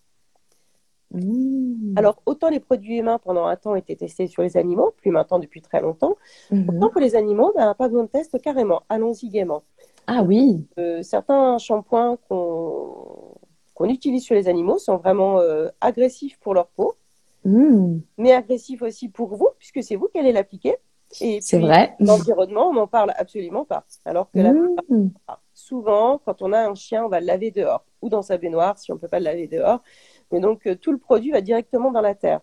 [1.10, 1.96] Mmh.
[1.96, 5.38] Alors, autant les produits humains pendant un temps étaient testés sur les animaux, plus maintenant
[5.38, 6.16] depuis très longtemps,
[6.50, 6.70] mmh.
[6.70, 8.84] autant pour les animaux, ben, pas besoin de test carrément.
[8.88, 9.64] Allons-y gaiement.
[10.06, 10.66] Ah oui.
[10.78, 13.34] Euh, certains shampoings qu'on
[13.84, 15.40] utilise sur les animaux sont vraiment
[15.80, 16.94] agressifs pour leur peau,
[17.44, 17.98] mmh.
[18.18, 20.76] mais agressifs aussi pour vous, puisque c'est vous qui allez l'appliquer.
[21.20, 21.94] Et c'est vrai.
[22.00, 23.84] L'environnement, on n'en parle absolument pas.
[24.04, 25.10] Alors que mmh.
[25.54, 28.78] souvent, quand on a un chien, on va le laver dehors ou dans sa baignoire
[28.78, 29.80] si on ne peut pas le laver dehors.
[30.32, 32.40] Mais donc, euh, tout le produit va directement dans la terre.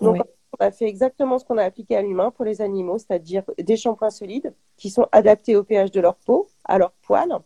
[0.00, 0.16] Donc,
[0.58, 3.76] on a fait exactement ce qu'on a appliqué à l'humain pour les animaux, c'est-à-dire des
[3.76, 7.38] shampoings solides qui sont adaptés au pH de leur peau, à leur poils,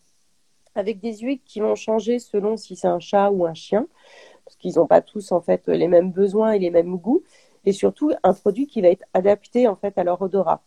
[0.76, 3.86] avec des huiles qui vont changer selon si c'est un chat ou un chien,
[4.44, 7.22] parce qu'ils n'ont pas tous en fait les mêmes besoins et les mêmes goûts
[7.66, 10.62] et surtout un produit qui va être adapté en fait à leur odorat.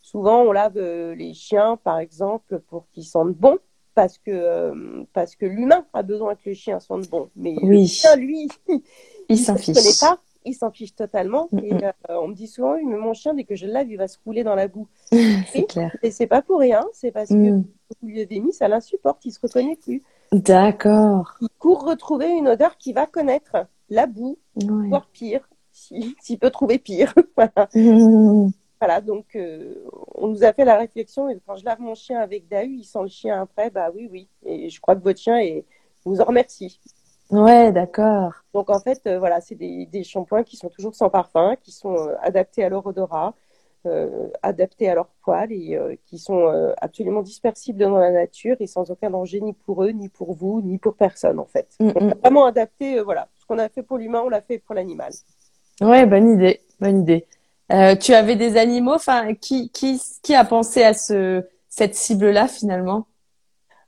[0.00, 3.58] Souvent, on lave euh, les chiens, par exemple, pour qu'ils sentent bon,
[3.94, 7.30] parce que euh, parce que l'humain a besoin que le chien sente bon.
[7.36, 7.82] Mais oui.
[7.82, 8.48] le chien, lui,
[9.28, 10.00] il s'en fiche.
[10.00, 10.18] pas.
[10.44, 11.48] Il s'en fiche totalement.
[11.62, 13.96] Et euh, on me dit souvent, mais mon chien, dès que je le lave, il
[13.96, 14.88] va se rouler dans la boue.
[15.10, 15.96] c'est clair.
[16.02, 17.64] Et c'est pas pour rien, c'est parce que mm.
[18.02, 20.02] vous lui avez mis, ça l'insupporte, il se reconnaît plus.
[20.32, 21.36] D'accord.
[21.40, 26.78] Il court retrouver une odeur qu'il va connaître, la boue, voire pire, s'il peut trouver
[26.78, 27.14] pire.
[27.36, 27.68] voilà.
[27.74, 28.50] Mmh.
[28.80, 29.00] voilà.
[29.00, 29.74] donc euh,
[30.14, 32.84] on nous a fait la réflexion et quand je lave mon chien avec Dahu, il
[32.84, 34.28] sent le chien après, bah oui, oui.
[34.44, 35.64] Et je crois que votre chien est...
[36.04, 36.80] vous en remercie.
[37.30, 38.32] Ouais, d'accord.
[38.52, 41.72] Donc en fait, euh, voilà, c'est des, des, shampoings qui sont toujours sans parfum, qui
[41.72, 43.34] sont euh, adaptés à leur odorat,
[44.42, 49.10] adaptés à leur poil et qui sont absolument dispersibles dans la nature et sans aucun
[49.10, 51.68] danger ni pour eux, ni pour vous, ni pour personne en fait.
[51.80, 52.14] Mmh, mmh.
[52.22, 55.12] vraiment adapté, voilà, ce qu'on a fait pour l'humain, on l'a fait pour l'animal.
[55.82, 57.26] Ouais, bonne idée, bonne idée.
[57.72, 62.46] Euh, tu avais des animaux, enfin, qui, qui, qui a pensé à ce, cette cible-là
[62.46, 63.06] finalement?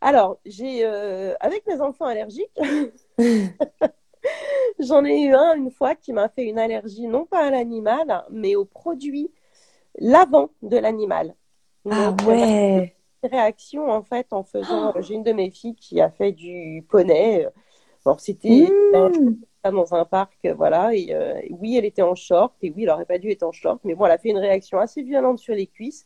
[0.00, 2.50] Alors, j'ai, euh, avec mes enfants allergiques,
[4.78, 8.24] j'en ai eu un une fois qui m'a fait une allergie, non pas à l'animal,
[8.30, 9.30] mais au produit
[9.98, 11.34] lavant de l'animal.
[11.90, 14.92] ah ouais réaction en fait en faisant.
[15.00, 17.48] J'ai une de mes filles qui a fait du poney.
[18.04, 19.70] Bon, c'était mmh.
[19.72, 20.94] dans un parc, voilà.
[20.94, 22.54] Et euh, oui, elle était en short.
[22.62, 23.80] Et oui, elle aurait pas dû être en short.
[23.84, 26.04] Mais bon, elle a fait une réaction assez violente sur les cuisses.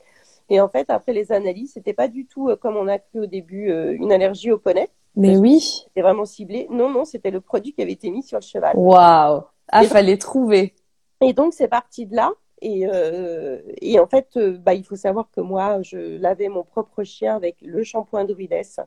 [0.48, 3.20] Et en fait, après les analyses, c'était pas du tout euh, comme on a cru
[3.20, 4.88] au début euh, une allergie au poney.
[5.16, 5.60] Mais oui.
[5.88, 6.66] C'était vraiment ciblé.
[6.70, 8.76] Non, non, c'était le produit qui avait été mis sur le cheval.
[8.76, 10.74] Waouh Ah, fallait trouver.
[11.20, 12.32] Et donc, c'est parti de là.
[12.62, 16.62] Et, euh, et en fait, euh, bah, il faut savoir que moi, je lavais mon
[16.62, 18.86] propre chien avec le shampoing Druides.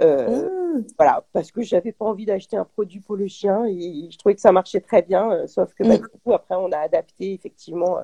[0.00, 0.86] Euh, mmh.
[0.98, 4.34] Voilà, parce que j'avais pas envie d'acheter un produit pour le chien et je trouvais
[4.34, 5.30] que ça marchait très bien.
[5.30, 5.98] Euh, sauf que bah, mmh.
[5.98, 7.98] du coup, après, on a adapté effectivement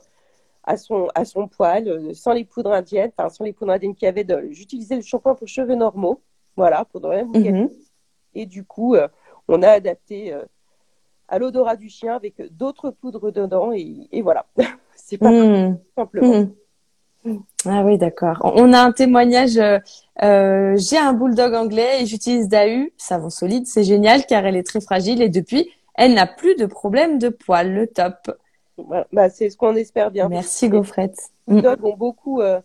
[0.65, 4.07] à son, à son poil, sans les poudres indiennes, enfin sans les poudres indiennes qu'il
[4.07, 4.27] y avait.
[4.51, 6.21] J'utilisais le shampoing pour cheveux normaux,
[6.61, 7.69] voilà, pour rien vous mmh.
[8.35, 8.97] Et du coup,
[9.49, 10.35] on a adapté
[11.29, 14.47] à l'odorat du chien avec d'autres poudres dedans et, et voilà.
[14.95, 15.79] C'est pas mmh.
[15.97, 16.47] simplement.
[17.25, 17.37] Mmh.
[17.67, 18.41] Ah oui, d'accord.
[18.55, 19.59] On a un témoignage.
[19.59, 19.79] Euh,
[20.23, 23.67] euh, j'ai un bulldog anglais et j'utilise Dahu, savon solide.
[23.67, 27.29] C'est génial car elle est très fragile et depuis, elle n'a plus de problème de
[27.29, 27.73] poils.
[27.73, 28.31] Le top.
[29.13, 30.29] Bah, c'est ce qu'on espère bien.
[30.29, 31.19] Merci, Gaufrette.
[31.47, 32.41] Les bulldogs ont beaucoup.
[32.41, 32.61] Euh,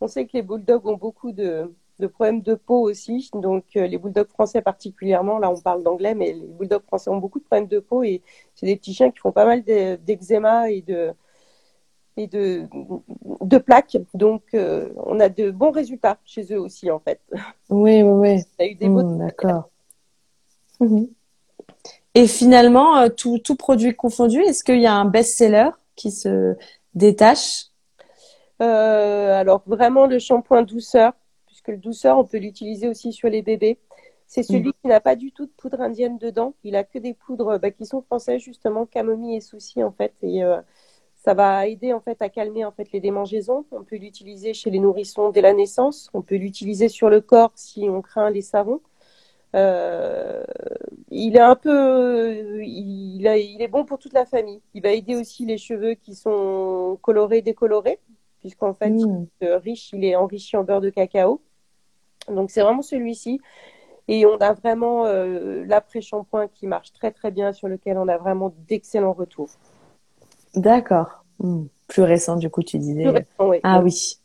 [0.00, 1.70] on sait que les bulldogs ont beaucoup de,
[2.02, 3.30] de problèmes de peau aussi.
[3.32, 7.38] Donc, les bulldogs français particulièrement, là on parle d'anglais, mais les bulldogs français ont beaucoup
[7.38, 8.20] de problèmes de peau et
[8.54, 11.12] c'est des petits chiens qui font pas mal d'eczéma et de,
[12.16, 12.66] et de,
[13.40, 13.96] de plaques.
[14.14, 17.20] Donc, euh, on a de bons résultats chez eux aussi, en fait.
[17.70, 18.42] Oui, oui, oui.
[18.58, 19.70] a eu des mmh, D'accord.
[20.80, 21.08] Mhm.
[22.14, 26.56] Et finalement, euh, tout, tout produit confondu, est-ce qu'il y a un best-seller qui se
[26.94, 27.66] détache?
[28.60, 31.12] Euh, Alors, vraiment, le shampoing douceur,
[31.62, 33.78] puisque le douceur, on peut l'utiliser aussi sur les bébés.
[34.26, 34.72] C'est celui mmh.
[34.82, 36.54] qui n'a pas du tout de poudre indienne dedans.
[36.64, 40.14] Il a que des poudres bah, qui sont françaises, justement, camomille et souci, en fait.
[40.22, 40.42] Et
[41.22, 43.64] ça va aider en fait à calmer en fait les démangeaisons.
[43.70, 46.10] On peut l'utiliser chez les nourrissons dès la naissance.
[46.14, 48.80] On peut l'utiliser sur le corps si on craint les savons.
[49.54, 50.42] Euh,
[51.10, 54.60] il est un peu, il, il, est bon pour toute la famille.
[54.74, 58.00] Il va aider aussi les cheveux qui sont colorés, décolorés,
[58.40, 59.26] puisqu'en fait, mmh.
[59.40, 61.40] il est riche, il est enrichi en beurre de cacao.
[62.28, 63.40] Donc c'est vraiment celui-ci.
[64.08, 68.18] Et on a vraiment euh, l'après-shampoing qui marche très très bien, sur lequel on a
[68.18, 69.50] vraiment d'excellents retours.
[70.54, 71.24] D'accord.
[71.38, 71.64] Hmm.
[71.86, 73.04] Plus récent, du coup, tu disais.
[73.62, 74.18] Ah oui.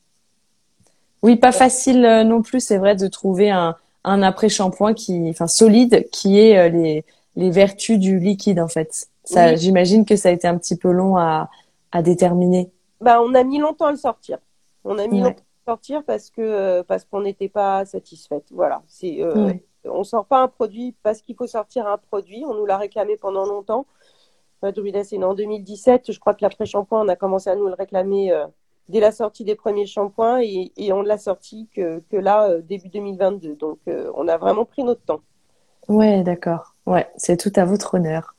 [1.22, 5.48] Oui, pas facile euh, non plus, c'est vrai, de trouver un, un après-shampoing qui, enfin,
[5.48, 7.06] solide, qui ait euh, les,
[7.36, 9.08] les vertus du liquide, en fait.
[9.24, 11.50] Ça, j'imagine que ça a été un petit peu long à,
[11.92, 12.72] à déterminer.
[13.02, 14.38] Bah, on a mis longtemps à le sortir.
[14.86, 18.46] On a mis longtemps sortir parce que, euh, parce qu'on n'était pas satisfaite.
[18.52, 18.82] Voilà.
[18.88, 19.54] C'est, euh,
[19.86, 22.44] on sort pas un produit parce qu'il faut sortir un produit.
[22.46, 23.86] On nous l'a réclamé pendant longtemps.
[24.64, 26.12] Druida, c'est en 2017.
[26.12, 28.46] Je crois que l'après-shampoing, on a commencé à nous le réclamer euh,
[28.90, 32.62] dès la sortie des premiers shampoings et, et on l'a sorti que, que là, euh,
[32.62, 33.56] début 2022.
[33.56, 35.22] Donc, euh, on a vraiment pris notre temps.
[35.88, 36.76] Ouais, d'accord.
[36.86, 38.36] Ouais, c'est tout à votre honneur.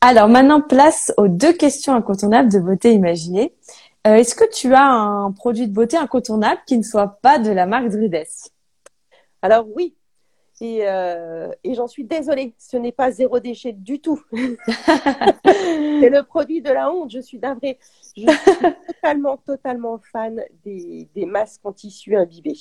[0.00, 3.54] Alors maintenant, place aux deux questions incontournables de beauté imaginée.
[4.04, 7.66] Est-ce que tu as un produit de beauté incontournable qui ne soit pas de la
[7.66, 8.24] marque Drudes
[9.42, 9.94] Alors oui,
[10.62, 14.22] euh, et, j'en suis désolée, ce n'est pas zéro déchet du tout.
[14.32, 17.78] c'est le produit de la honte, je suis navrée.
[18.16, 18.26] Je suis
[18.86, 22.54] totalement, totalement fan des, masques en tissu imbibé.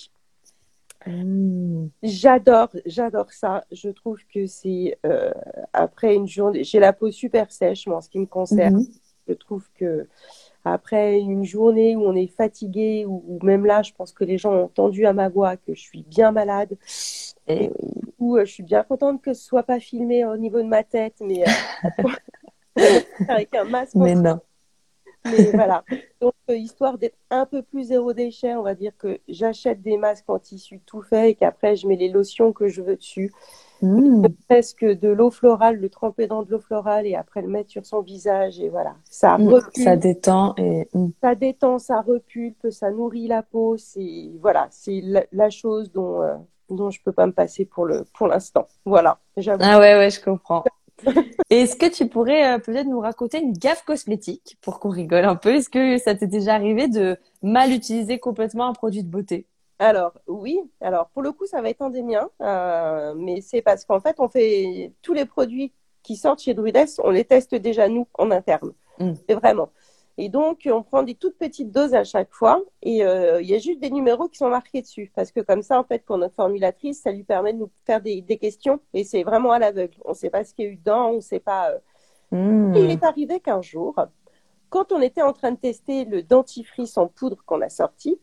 [1.06, 1.88] Mmh.
[2.04, 3.66] J'adore, j'adore ça.
[3.72, 5.32] Je trouve que c'est euh,
[5.74, 8.82] après une journée, j'ai la peau super sèche, moi, en ce qui me concerne.
[8.82, 8.88] Mmh.
[9.28, 10.08] Je trouve que
[10.64, 14.54] après une journée où on est fatigué, ou, même là, je pense que les gens
[14.54, 16.78] ont entendu à ma voix que je suis bien malade.
[17.48, 20.62] Et du coup, euh, je suis bien contente que ce soit pas filmé au niveau
[20.62, 22.04] de ma tête, mais euh,
[23.28, 23.96] avec un masque.
[23.96, 24.40] Mais non.
[25.26, 25.84] Mais voilà.
[26.22, 29.98] Donc, euh, histoire d'être un peu plus zéro déchet, on va dire que j'achète des
[29.98, 33.32] masques en tissu tout fait et qu'après, je mets les lotions que je veux dessus.
[33.82, 34.28] Mmh.
[34.48, 37.86] Presque de l'eau florale, le tremper dans de l'eau florale et après le mettre sur
[37.86, 38.96] son visage et voilà.
[39.10, 39.60] Ça mmh.
[39.76, 40.88] Ça détend et.
[40.94, 41.08] Mmh.
[41.22, 43.78] Ça détend, ça repulpe, ça nourrit la peau.
[43.78, 46.22] C'est voilà, c'est la, chose dont
[46.70, 48.68] dont je peux pas me passer pour le pour l'instant.
[48.86, 49.20] Voilà.
[49.48, 50.64] Ah ouais ouais, je comprends.
[51.50, 55.36] Est-ce que tu pourrais euh, peut-être nous raconter une gaffe cosmétique pour qu'on rigole un
[55.36, 55.56] peu?
[55.56, 59.46] Est-ce que ça t'est déjà arrivé de mal utiliser complètement un produit de beauté?
[59.80, 63.64] Alors oui, alors pour le coup ça va être un des miens, euh, mais c'est
[63.64, 67.56] parce qu'en fait on fait tous les produits qui sortent chez Druides, on les teste
[67.56, 68.74] déjà nous en interne.
[69.00, 69.14] Mm.
[69.28, 69.70] C'est vraiment.
[70.18, 73.56] Et donc, on prend des toutes petites doses à chaque fois et euh, il y
[73.56, 75.12] a juste des numéros qui sont marqués dessus.
[75.16, 78.02] Parce que comme ça, en fait, pour notre formulatrice, ça lui permet de nous faire
[78.02, 79.98] des, questions et c'est vraiment à l'aveugle.
[80.06, 81.72] On ne sait pas ce qu'il y a eu dedans, on ne sait pas.
[81.72, 81.80] Euh.
[82.32, 82.76] Hmm.
[82.76, 83.96] Il est arrivé qu'un jour,
[84.70, 88.20] quand on était en train de tester le dentifrice en poudre qu'on a sorti,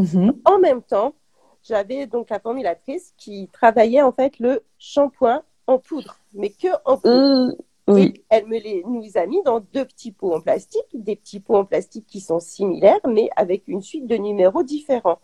[0.00, 0.40] Mhm.
[0.44, 1.14] En même temps,
[1.62, 6.96] j'avais donc la formulatrice qui travaillait en fait le shampoing en poudre, mais que en
[6.96, 7.50] poudre.
[7.50, 7.52] Euh,
[7.92, 8.24] oui.
[8.28, 11.56] elle me les nous a mis dans deux petits pots en plastique, des petits pots
[11.56, 15.18] en plastique qui sont similaires, mais avec une suite de numéros différents.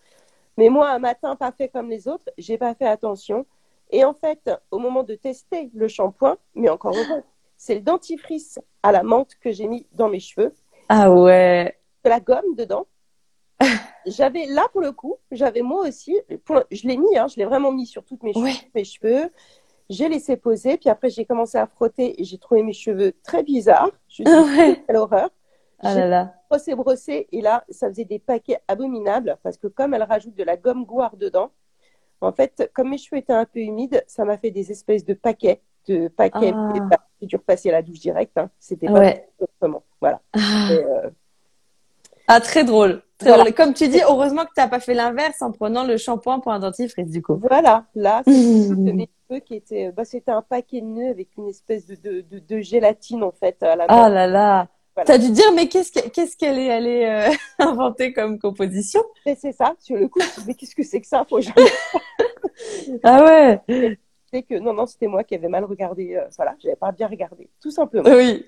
[0.57, 3.47] Mais moi, un matin, pas fait comme les autres, j'ai pas fait attention.
[3.91, 7.23] Et en fait, au moment de tester le shampoing, mais encore heureux,
[7.57, 10.53] c'est le dentifrice à la menthe que j'ai mis dans mes cheveux.
[10.89, 11.79] Ah ouais.
[12.05, 12.87] De la gomme dedans.
[14.07, 16.17] j'avais là pour le coup, j'avais moi aussi,
[16.71, 19.31] je l'ai mis, hein, je l'ai vraiment mis sur toutes mes cheveux, mes cheveux.
[19.89, 23.43] J'ai laissé poser, puis après j'ai commencé à frotter et j'ai trouvé mes cheveux très
[23.43, 23.91] bizarres.
[24.09, 25.31] Je me suis dit, quelle horreur.
[25.81, 26.35] Ah là là.
[26.51, 30.43] Brossé, brossé, et là, ça faisait des paquets abominables parce que comme elle rajoute de
[30.43, 31.51] la gomme goire dedans,
[32.21, 35.15] en fait, comme mes cheveux étaient un peu humides, ça m'a fait des espèces de
[35.15, 36.53] paquets, de paquets.
[36.55, 36.73] Ah.
[37.21, 38.37] J'ai dû repasser à la douche directe.
[38.37, 38.51] Hein.
[38.59, 39.83] C'était pas autrement.
[40.01, 40.21] Voilà.
[40.33, 40.69] Ah.
[40.71, 41.11] Euh,
[42.29, 43.03] ah, très drôle.
[43.19, 43.53] Très drôle.
[43.55, 46.53] Comme tu dis, heureusement que tu n'as pas fait l'inverse en prenant le shampoing pour
[46.53, 47.37] un dentifrice, du coup.
[47.37, 47.87] Voilà.
[47.95, 51.95] Là, c'était cheveux qui étaient, bah, c'était un paquet de nœuds avec une espèce de,
[51.97, 54.69] de, de, de gélatine, en fait, à la Ah là là.
[55.05, 59.03] Tu as dû dire, mais qu'est-ce qu'elle est allée euh, inventer comme composition?
[59.25, 61.27] C'est ça, sur le coup, mais qu'est-ce que c'est que ça?
[61.29, 61.39] Faut
[63.03, 63.25] ah
[63.69, 63.99] ouais
[64.33, 66.15] C'est que non, non, c'était moi qui avais mal regardé.
[66.17, 68.09] Euh, voilà, j'avais pas bien regardé, tout simplement.
[68.09, 68.47] Oui.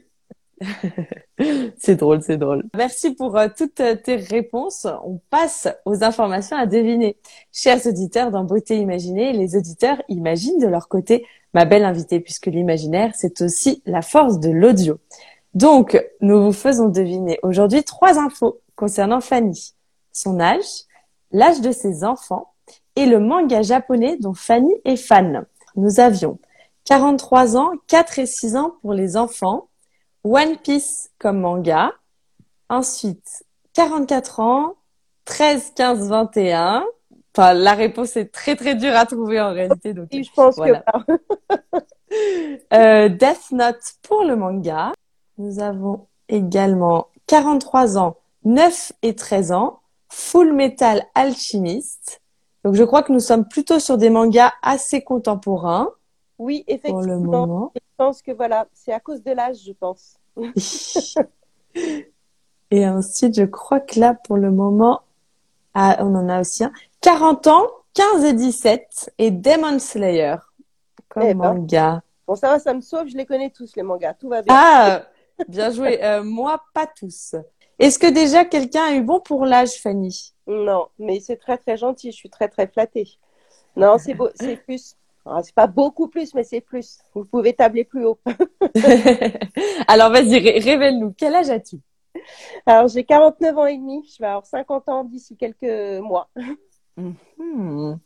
[1.78, 2.64] c'est drôle, c'est drôle.
[2.76, 4.86] Merci pour euh, toutes tes réponses.
[5.04, 7.16] On passe aux informations à deviner.
[7.52, 12.46] Chers auditeurs dans Beauté Imaginée, les auditeurs imaginent de leur côté ma belle invitée, puisque
[12.46, 14.98] l'imaginaire, c'est aussi la force de l'audio.
[15.54, 19.74] Donc, nous vous faisons deviner aujourd'hui trois infos concernant Fanny.
[20.12, 20.84] Son âge,
[21.32, 22.52] l'âge de ses enfants
[22.96, 25.46] et le manga japonais dont Fanny est fan.
[25.76, 26.38] Nous avions
[26.84, 29.67] 43 ans, 4 et 6 ans pour les enfants,
[30.30, 31.90] One Piece comme manga,
[32.68, 34.74] ensuite 44 ans,
[35.24, 36.84] 13, 15, 21.
[37.34, 39.94] Enfin, la réponse est très très dure à trouver en réalité.
[39.94, 40.68] Donc, je pense que
[42.74, 44.92] euh, Death Note pour le manga.
[45.38, 52.20] Nous avons également 43 ans, 9 et 13 ans, Full Metal Alchemist.
[52.64, 55.90] Donc je crois que nous sommes plutôt sur des mangas assez contemporains.
[56.38, 57.00] Oui, effectivement.
[57.00, 57.72] Pour le moment.
[57.74, 60.17] Je pense que voilà, c'est à cause de l'âge, je pense.
[62.70, 65.02] et ensuite, je crois que là, pour le moment,
[65.74, 66.72] ah, on en a aussi un.
[67.00, 70.36] 40 ans, 15 et 17 et Demon Slayer
[71.08, 71.54] comme eh ben.
[71.54, 72.02] manga.
[72.26, 74.14] Bon, ça va, ça me sauve, je les connais tous, les mangas.
[74.14, 74.54] Tout va bien.
[74.56, 75.02] Ah,
[75.46, 76.02] Bien joué.
[76.02, 77.36] Euh, moi, pas tous.
[77.78, 80.34] Est-ce que déjà quelqu'un a eu bon pour l'âge, Fanny?
[80.46, 82.10] Non, mais c'est très très gentil.
[82.10, 83.08] Je suis très très flattée.
[83.76, 84.96] Non, c'est beau, c'est plus.
[85.30, 86.98] Ah, c'est pas beaucoup plus, mais c'est plus.
[87.14, 88.18] Vous pouvez tabler plus haut.
[89.88, 91.14] Alors vas-y, révèle-nous.
[91.16, 91.76] Quel âge as-tu?
[92.66, 94.08] Alors j'ai 49 ans et demi.
[94.12, 96.28] Je vais avoir 50 ans d'ici quelques mois.
[96.96, 97.98] Mhm.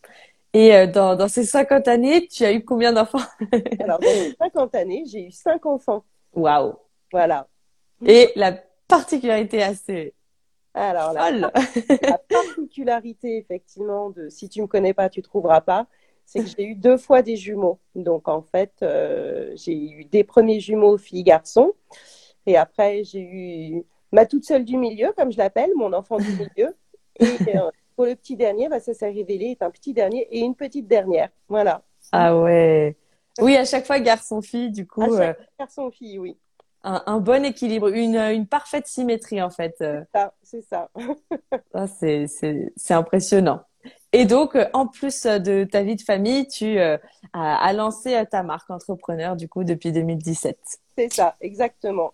[0.55, 3.25] Et euh, dans, dans, ces 50 années, tu as eu combien d'enfants?
[3.81, 6.05] Alors dans ces 50 années, j'ai eu 5 enfants.
[6.35, 6.75] Waouh
[7.13, 7.47] voilà.
[8.05, 8.53] Et la
[8.89, 10.15] particularité assez
[10.75, 11.51] alors, la,
[12.31, 15.87] particularité, effectivement, de si tu ne me connais pas, tu ne trouveras pas,
[16.33, 17.79] c'est que j'ai eu deux fois des jumeaux.
[17.95, 21.73] Donc, en fait, euh, j'ai eu des premiers jumeaux filles-garçons.
[22.47, 26.31] Et après, j'ai eu ma toute seule du milieu, comme je l'appelle, mon enfant du
[26.31, 26.75] milieu.
[27.21, 30.41] Et euh, pour le petit dernier, bah, ça s'est révélé est un petit dernier et
[30.41, 31.29] une petite dernière.
[31.49, 31.83] Voilà.
[32.13, 32.97] Ah ouais.
[33.39, 35.03] Oui, à chaque fois garçon-fille, du coup.
[35.03, 35.45] À chaque euh...
[35.59, 36.37] Garçon-fille, oui
[36.85, 39.85] un, bon équilibre, une, une parfaite symétrie en fait.
[40.43, 40.91] C'est ça.
[41.73, 43.63] Ah, c'est c'est impressionnant.
[44.13, 46.99] Et donc, euh, en plus de ta vie de famille, tu euh,
[47.33, 50.59] as, lancé euh, ta marque entrepreneur du coup depuis 2017.
[50.99, 52.13] C'est ça, exactement.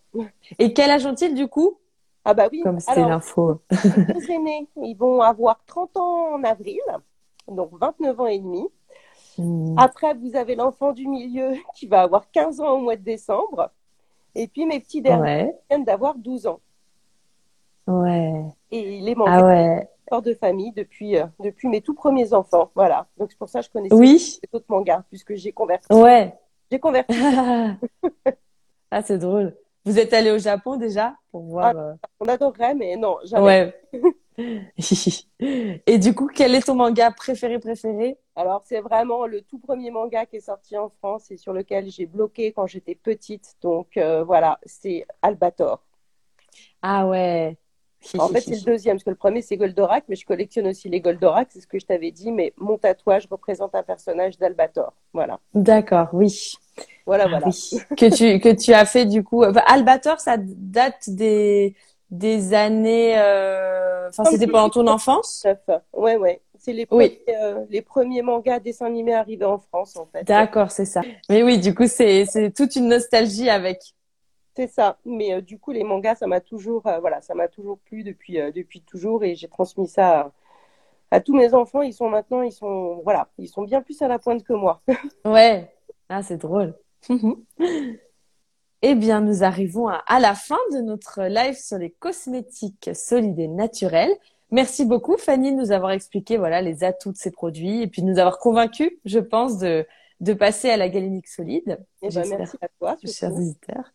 [0.61, 1.77] Et quel âge ont-ils du coup?
[2.25, 2.61] Ah bah oui.
[2.63, 3.61] Comme c'était l'info.
[4.15, 6.81] Les aînés, ils vont avoir 30 ans en avril,
[7.49, 8.65] donc 29 ans et demi.
[9.37, 9.75] Hmm.
[9.77, 13.71] Après, vous avez l'enfant du milieu qui va avoir 15 ans au mois de décembre.
[14.37, 16.61] Et puis mes petits derniers viennent d'avoir 12 ans.
[17.89, 18.45] Ouais.
[18.71, 19.89] Et les mangas ah ouais.
[20.23, 22.71] De famille depuis, euh, depuis mes tout premiers enfants.
[22.75, 23.07] Voilà.
[23.19, 24.39] Donc c'est pour ça que je connaissais oui.
[24.43, 25.93] les autres mangas, puisque j'ai converti.
[25.93, 26.35] Ouais.
[26.71, 27.15] J'ai converti.
[28.91, 29.55] ah, c'est drôle.
[29.85, 33.45] Vous êtes allé au Japon déjà pour voir ah, euh, On adorerait, mais non, jamais.
[33.45, 33.75] Ouais.
[35.87, 38.19] Et du coup, quel est ton manga préféré préféré?
[38.37, 41.91] Alors, c'est vraiment le tout premier manga qui est sorti en France et sur lequel
[41.91, 43.57] j'ai bloqué quand j'étais petite.
[43.63, 45.83] Donc euh, voilà, c'est Albator.
[46.83, 47.57] Ah ouais.
[48.19, 50.89] En fait, c'est le deuxième, parce que le premier, c'est Goldorak, mais je collectionne aussi
[50.89, 54.93] les Goldorak, c'est ce que je t'avais dit, mais mon tatouage représente un personnage d'Albator.
[55.13, 55.41] Voilà.
[55.55, 56.55] D'accord, oui.
[57.07, 57.47] Voilà, ah voilà.
[57.47, 59.43] que, tu, que tu as fait du coup.
[59.43, 61.75] Albator, ça date des
[62.11, 63.15] des années.
[64.09, 65.47] Enfin, c'était pendant ton enfance?
[65.93, 66.41] Ouais, ouais.
[66.59, 67.21] C'est les, premiers,
[67.71, 70.25] les premiers mangas dessins animés arrivés en France, en fait.
[70.25, 71.03] D'accord, c'est ça.
[71.29, 73.79] Mais oui, du coup, c'est toute une nostalgie avec.
[74.59, 74.99] C'est ça.
[75.05, 78.83] Mais du coup, les mangas, ça m'a toujours, voilà, ça m'a toujours plu depuis, depuis
[78.83, 80.33] toujours, et j'ai transmis ça
[81.11, 84.09] à tous mes enfants, ils sont maintenant, ils sont, voilà, ils sont bien plus à
[84.09, 84.83] la pointe que moi.
[85.25, 85.71] ouais,
[86.09, 86.75] ah, c'est drôle.
[88.83, 93.49] eh bien, nous arrivons à, la fin de notre live sur les cosmétiques solides et
[93.49, 94.13] naturels.
[94.51, 98.03] Merci beaucoup, Fanny, de nous avoir expliqué voilà les atouts de ces produits et puis
[98.03, 99.87] de nous avoir convaincus, je pense, de,
[100.21, 101.79] de passer à la galénique solide.
[102.03, 103.93] Eh ben, merci à toi, chers visiteurs.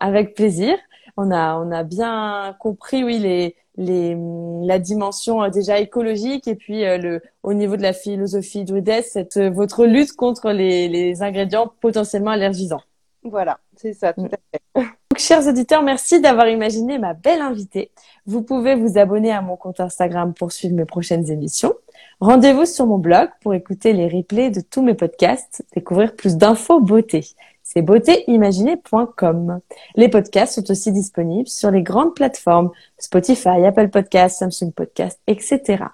[0.00, 0.76] Avec plaisir.
[1.16, 4.16] On a, on a bien compris, oui, les, les,
[4.62, 9.02] la dimension euh, déjà écologique et puis euh, le, au niveau de la philosophie druides,
[9.02, 12.82] cette, euh, votre lutte contre les, les ingrédients potentiellement allergisants.
[13.22, 14.62] Voilà, c'est ça, tout à fait.
[15.10, 17.90] Donc, chers auditeurs, merci d'avoir imaginé ma belle invitée.
[18.26, 21.74] Vous pouvez vous abonner à mon compte Instagram pour suivre mes prochaines émissions.
[22.20, 26.80] Rendez-vous sur mon blog pour écouter les replays de tous mes podcasts, découvrir plus d'infos
[26.80, 27.24] beauté
[27.72, 29.60] c'est beautéimaginée.com.
[29.94, 35.84] Les podcasts sont aussi disponibles sur les grandes plateformes Spotify, Apple Podcasts, Samsung Podcasts, etc.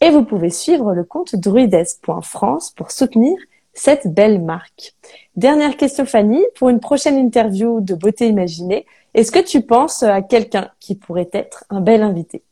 [0.00, 3.38] Et vous pouvez suivre le compte druides.france pour soutenir
[3.74, 4.96] cette belle marque.
[5.36, 10.22] Dernière question Fanny, pour une prochaine interview de Beauté Imaginée, est-ce que tu penses à
[10.22, 12.42] quelqu'un qui pourrait être un bel invité?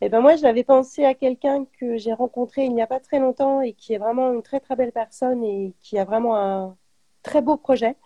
[0.00, 3.18] Eh ben moi, j'avais pensé à quelqu'un que j'ai rencontré il n'y a pas très
[3.18, 6.76] longtemps et qui est vraiment une très très belle personne et qui a vraiment un,
[7.22, 7.96] très beau projet.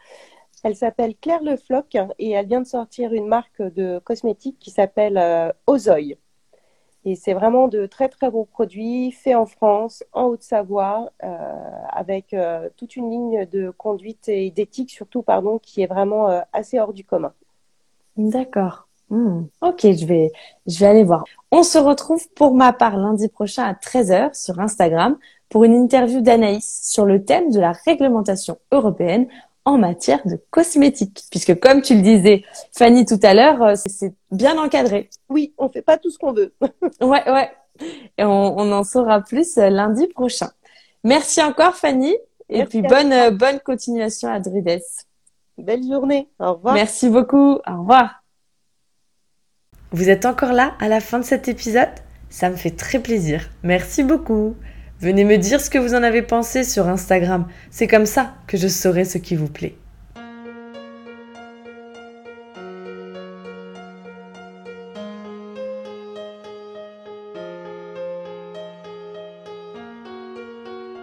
[0.65, 4.71] Elle s'appelle Claire Le Floc et elle vient de sortir une marque de cosmétiques qui
[4.71, 6.17] s'appelle euh, Ozoï.
[7.05, 11.29] Et c'est vraiment de très très beaux produits faits en France, en Haute-Savoie, euh,
[11.91, 16.81] avec euh, toute une ligne de conduite et d'éthique surtout, pardon, qui est vraiment assez
[16.81, 17.35] hors du commun.
[18.17, 18.89] D'accord.
[19.11, 19.42] Hmm.
[19.61, 20.32] Ok, je vais,
[20.66, 21.24] je vais aller voir.
[21.50, 25.16] On se retrouve pour ma part lundi prochain à 13h sur Instagram
[25.48, 29.28] pour une interview d'Anaïs sur le thème de la réglementation européenne
[29.64, 31.24] en matière de cosmétiques.
[31.30, 35.11] Puisque comme tu le disais, Fanny, tout à l'heure, euh, c'est bien encadré.
[35.28, 36.55] Oui, on fait pas tout ce qu'on veut.
[37.00, 37.50] ouais, ouais.
[38.18, 40.50] Et on, en saura plus euh, lundi prochain.
[41.02, 42.14] Merci encore, Fanny.
[42.48, 44.82] et puis bonne, euh, bonne continuation à Drides.
[45.59, 46.28] Belle journée.
[46.38, 46.74] Au revoir.
[46.74, 47.59] Merci beaucoup.
[47.66, 48.24] Au revoir.
[49.95, 51.88] Vous êtes encore là à la fin de cet épisode?
[52.28, 53.49] Ça me fait très plaisir.
[53.62, 54.57] Merci beaucoup.
[54.99, 57.47] Venez me dire ce que vous en avez pensé sur Instagram.
[57.70, 59.76] C'est comme ça que je saurai ce qui vous plaît.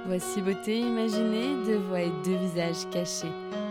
[0.06, 3.32] Voici beauté imaginée, deux voix et deux visages cachés.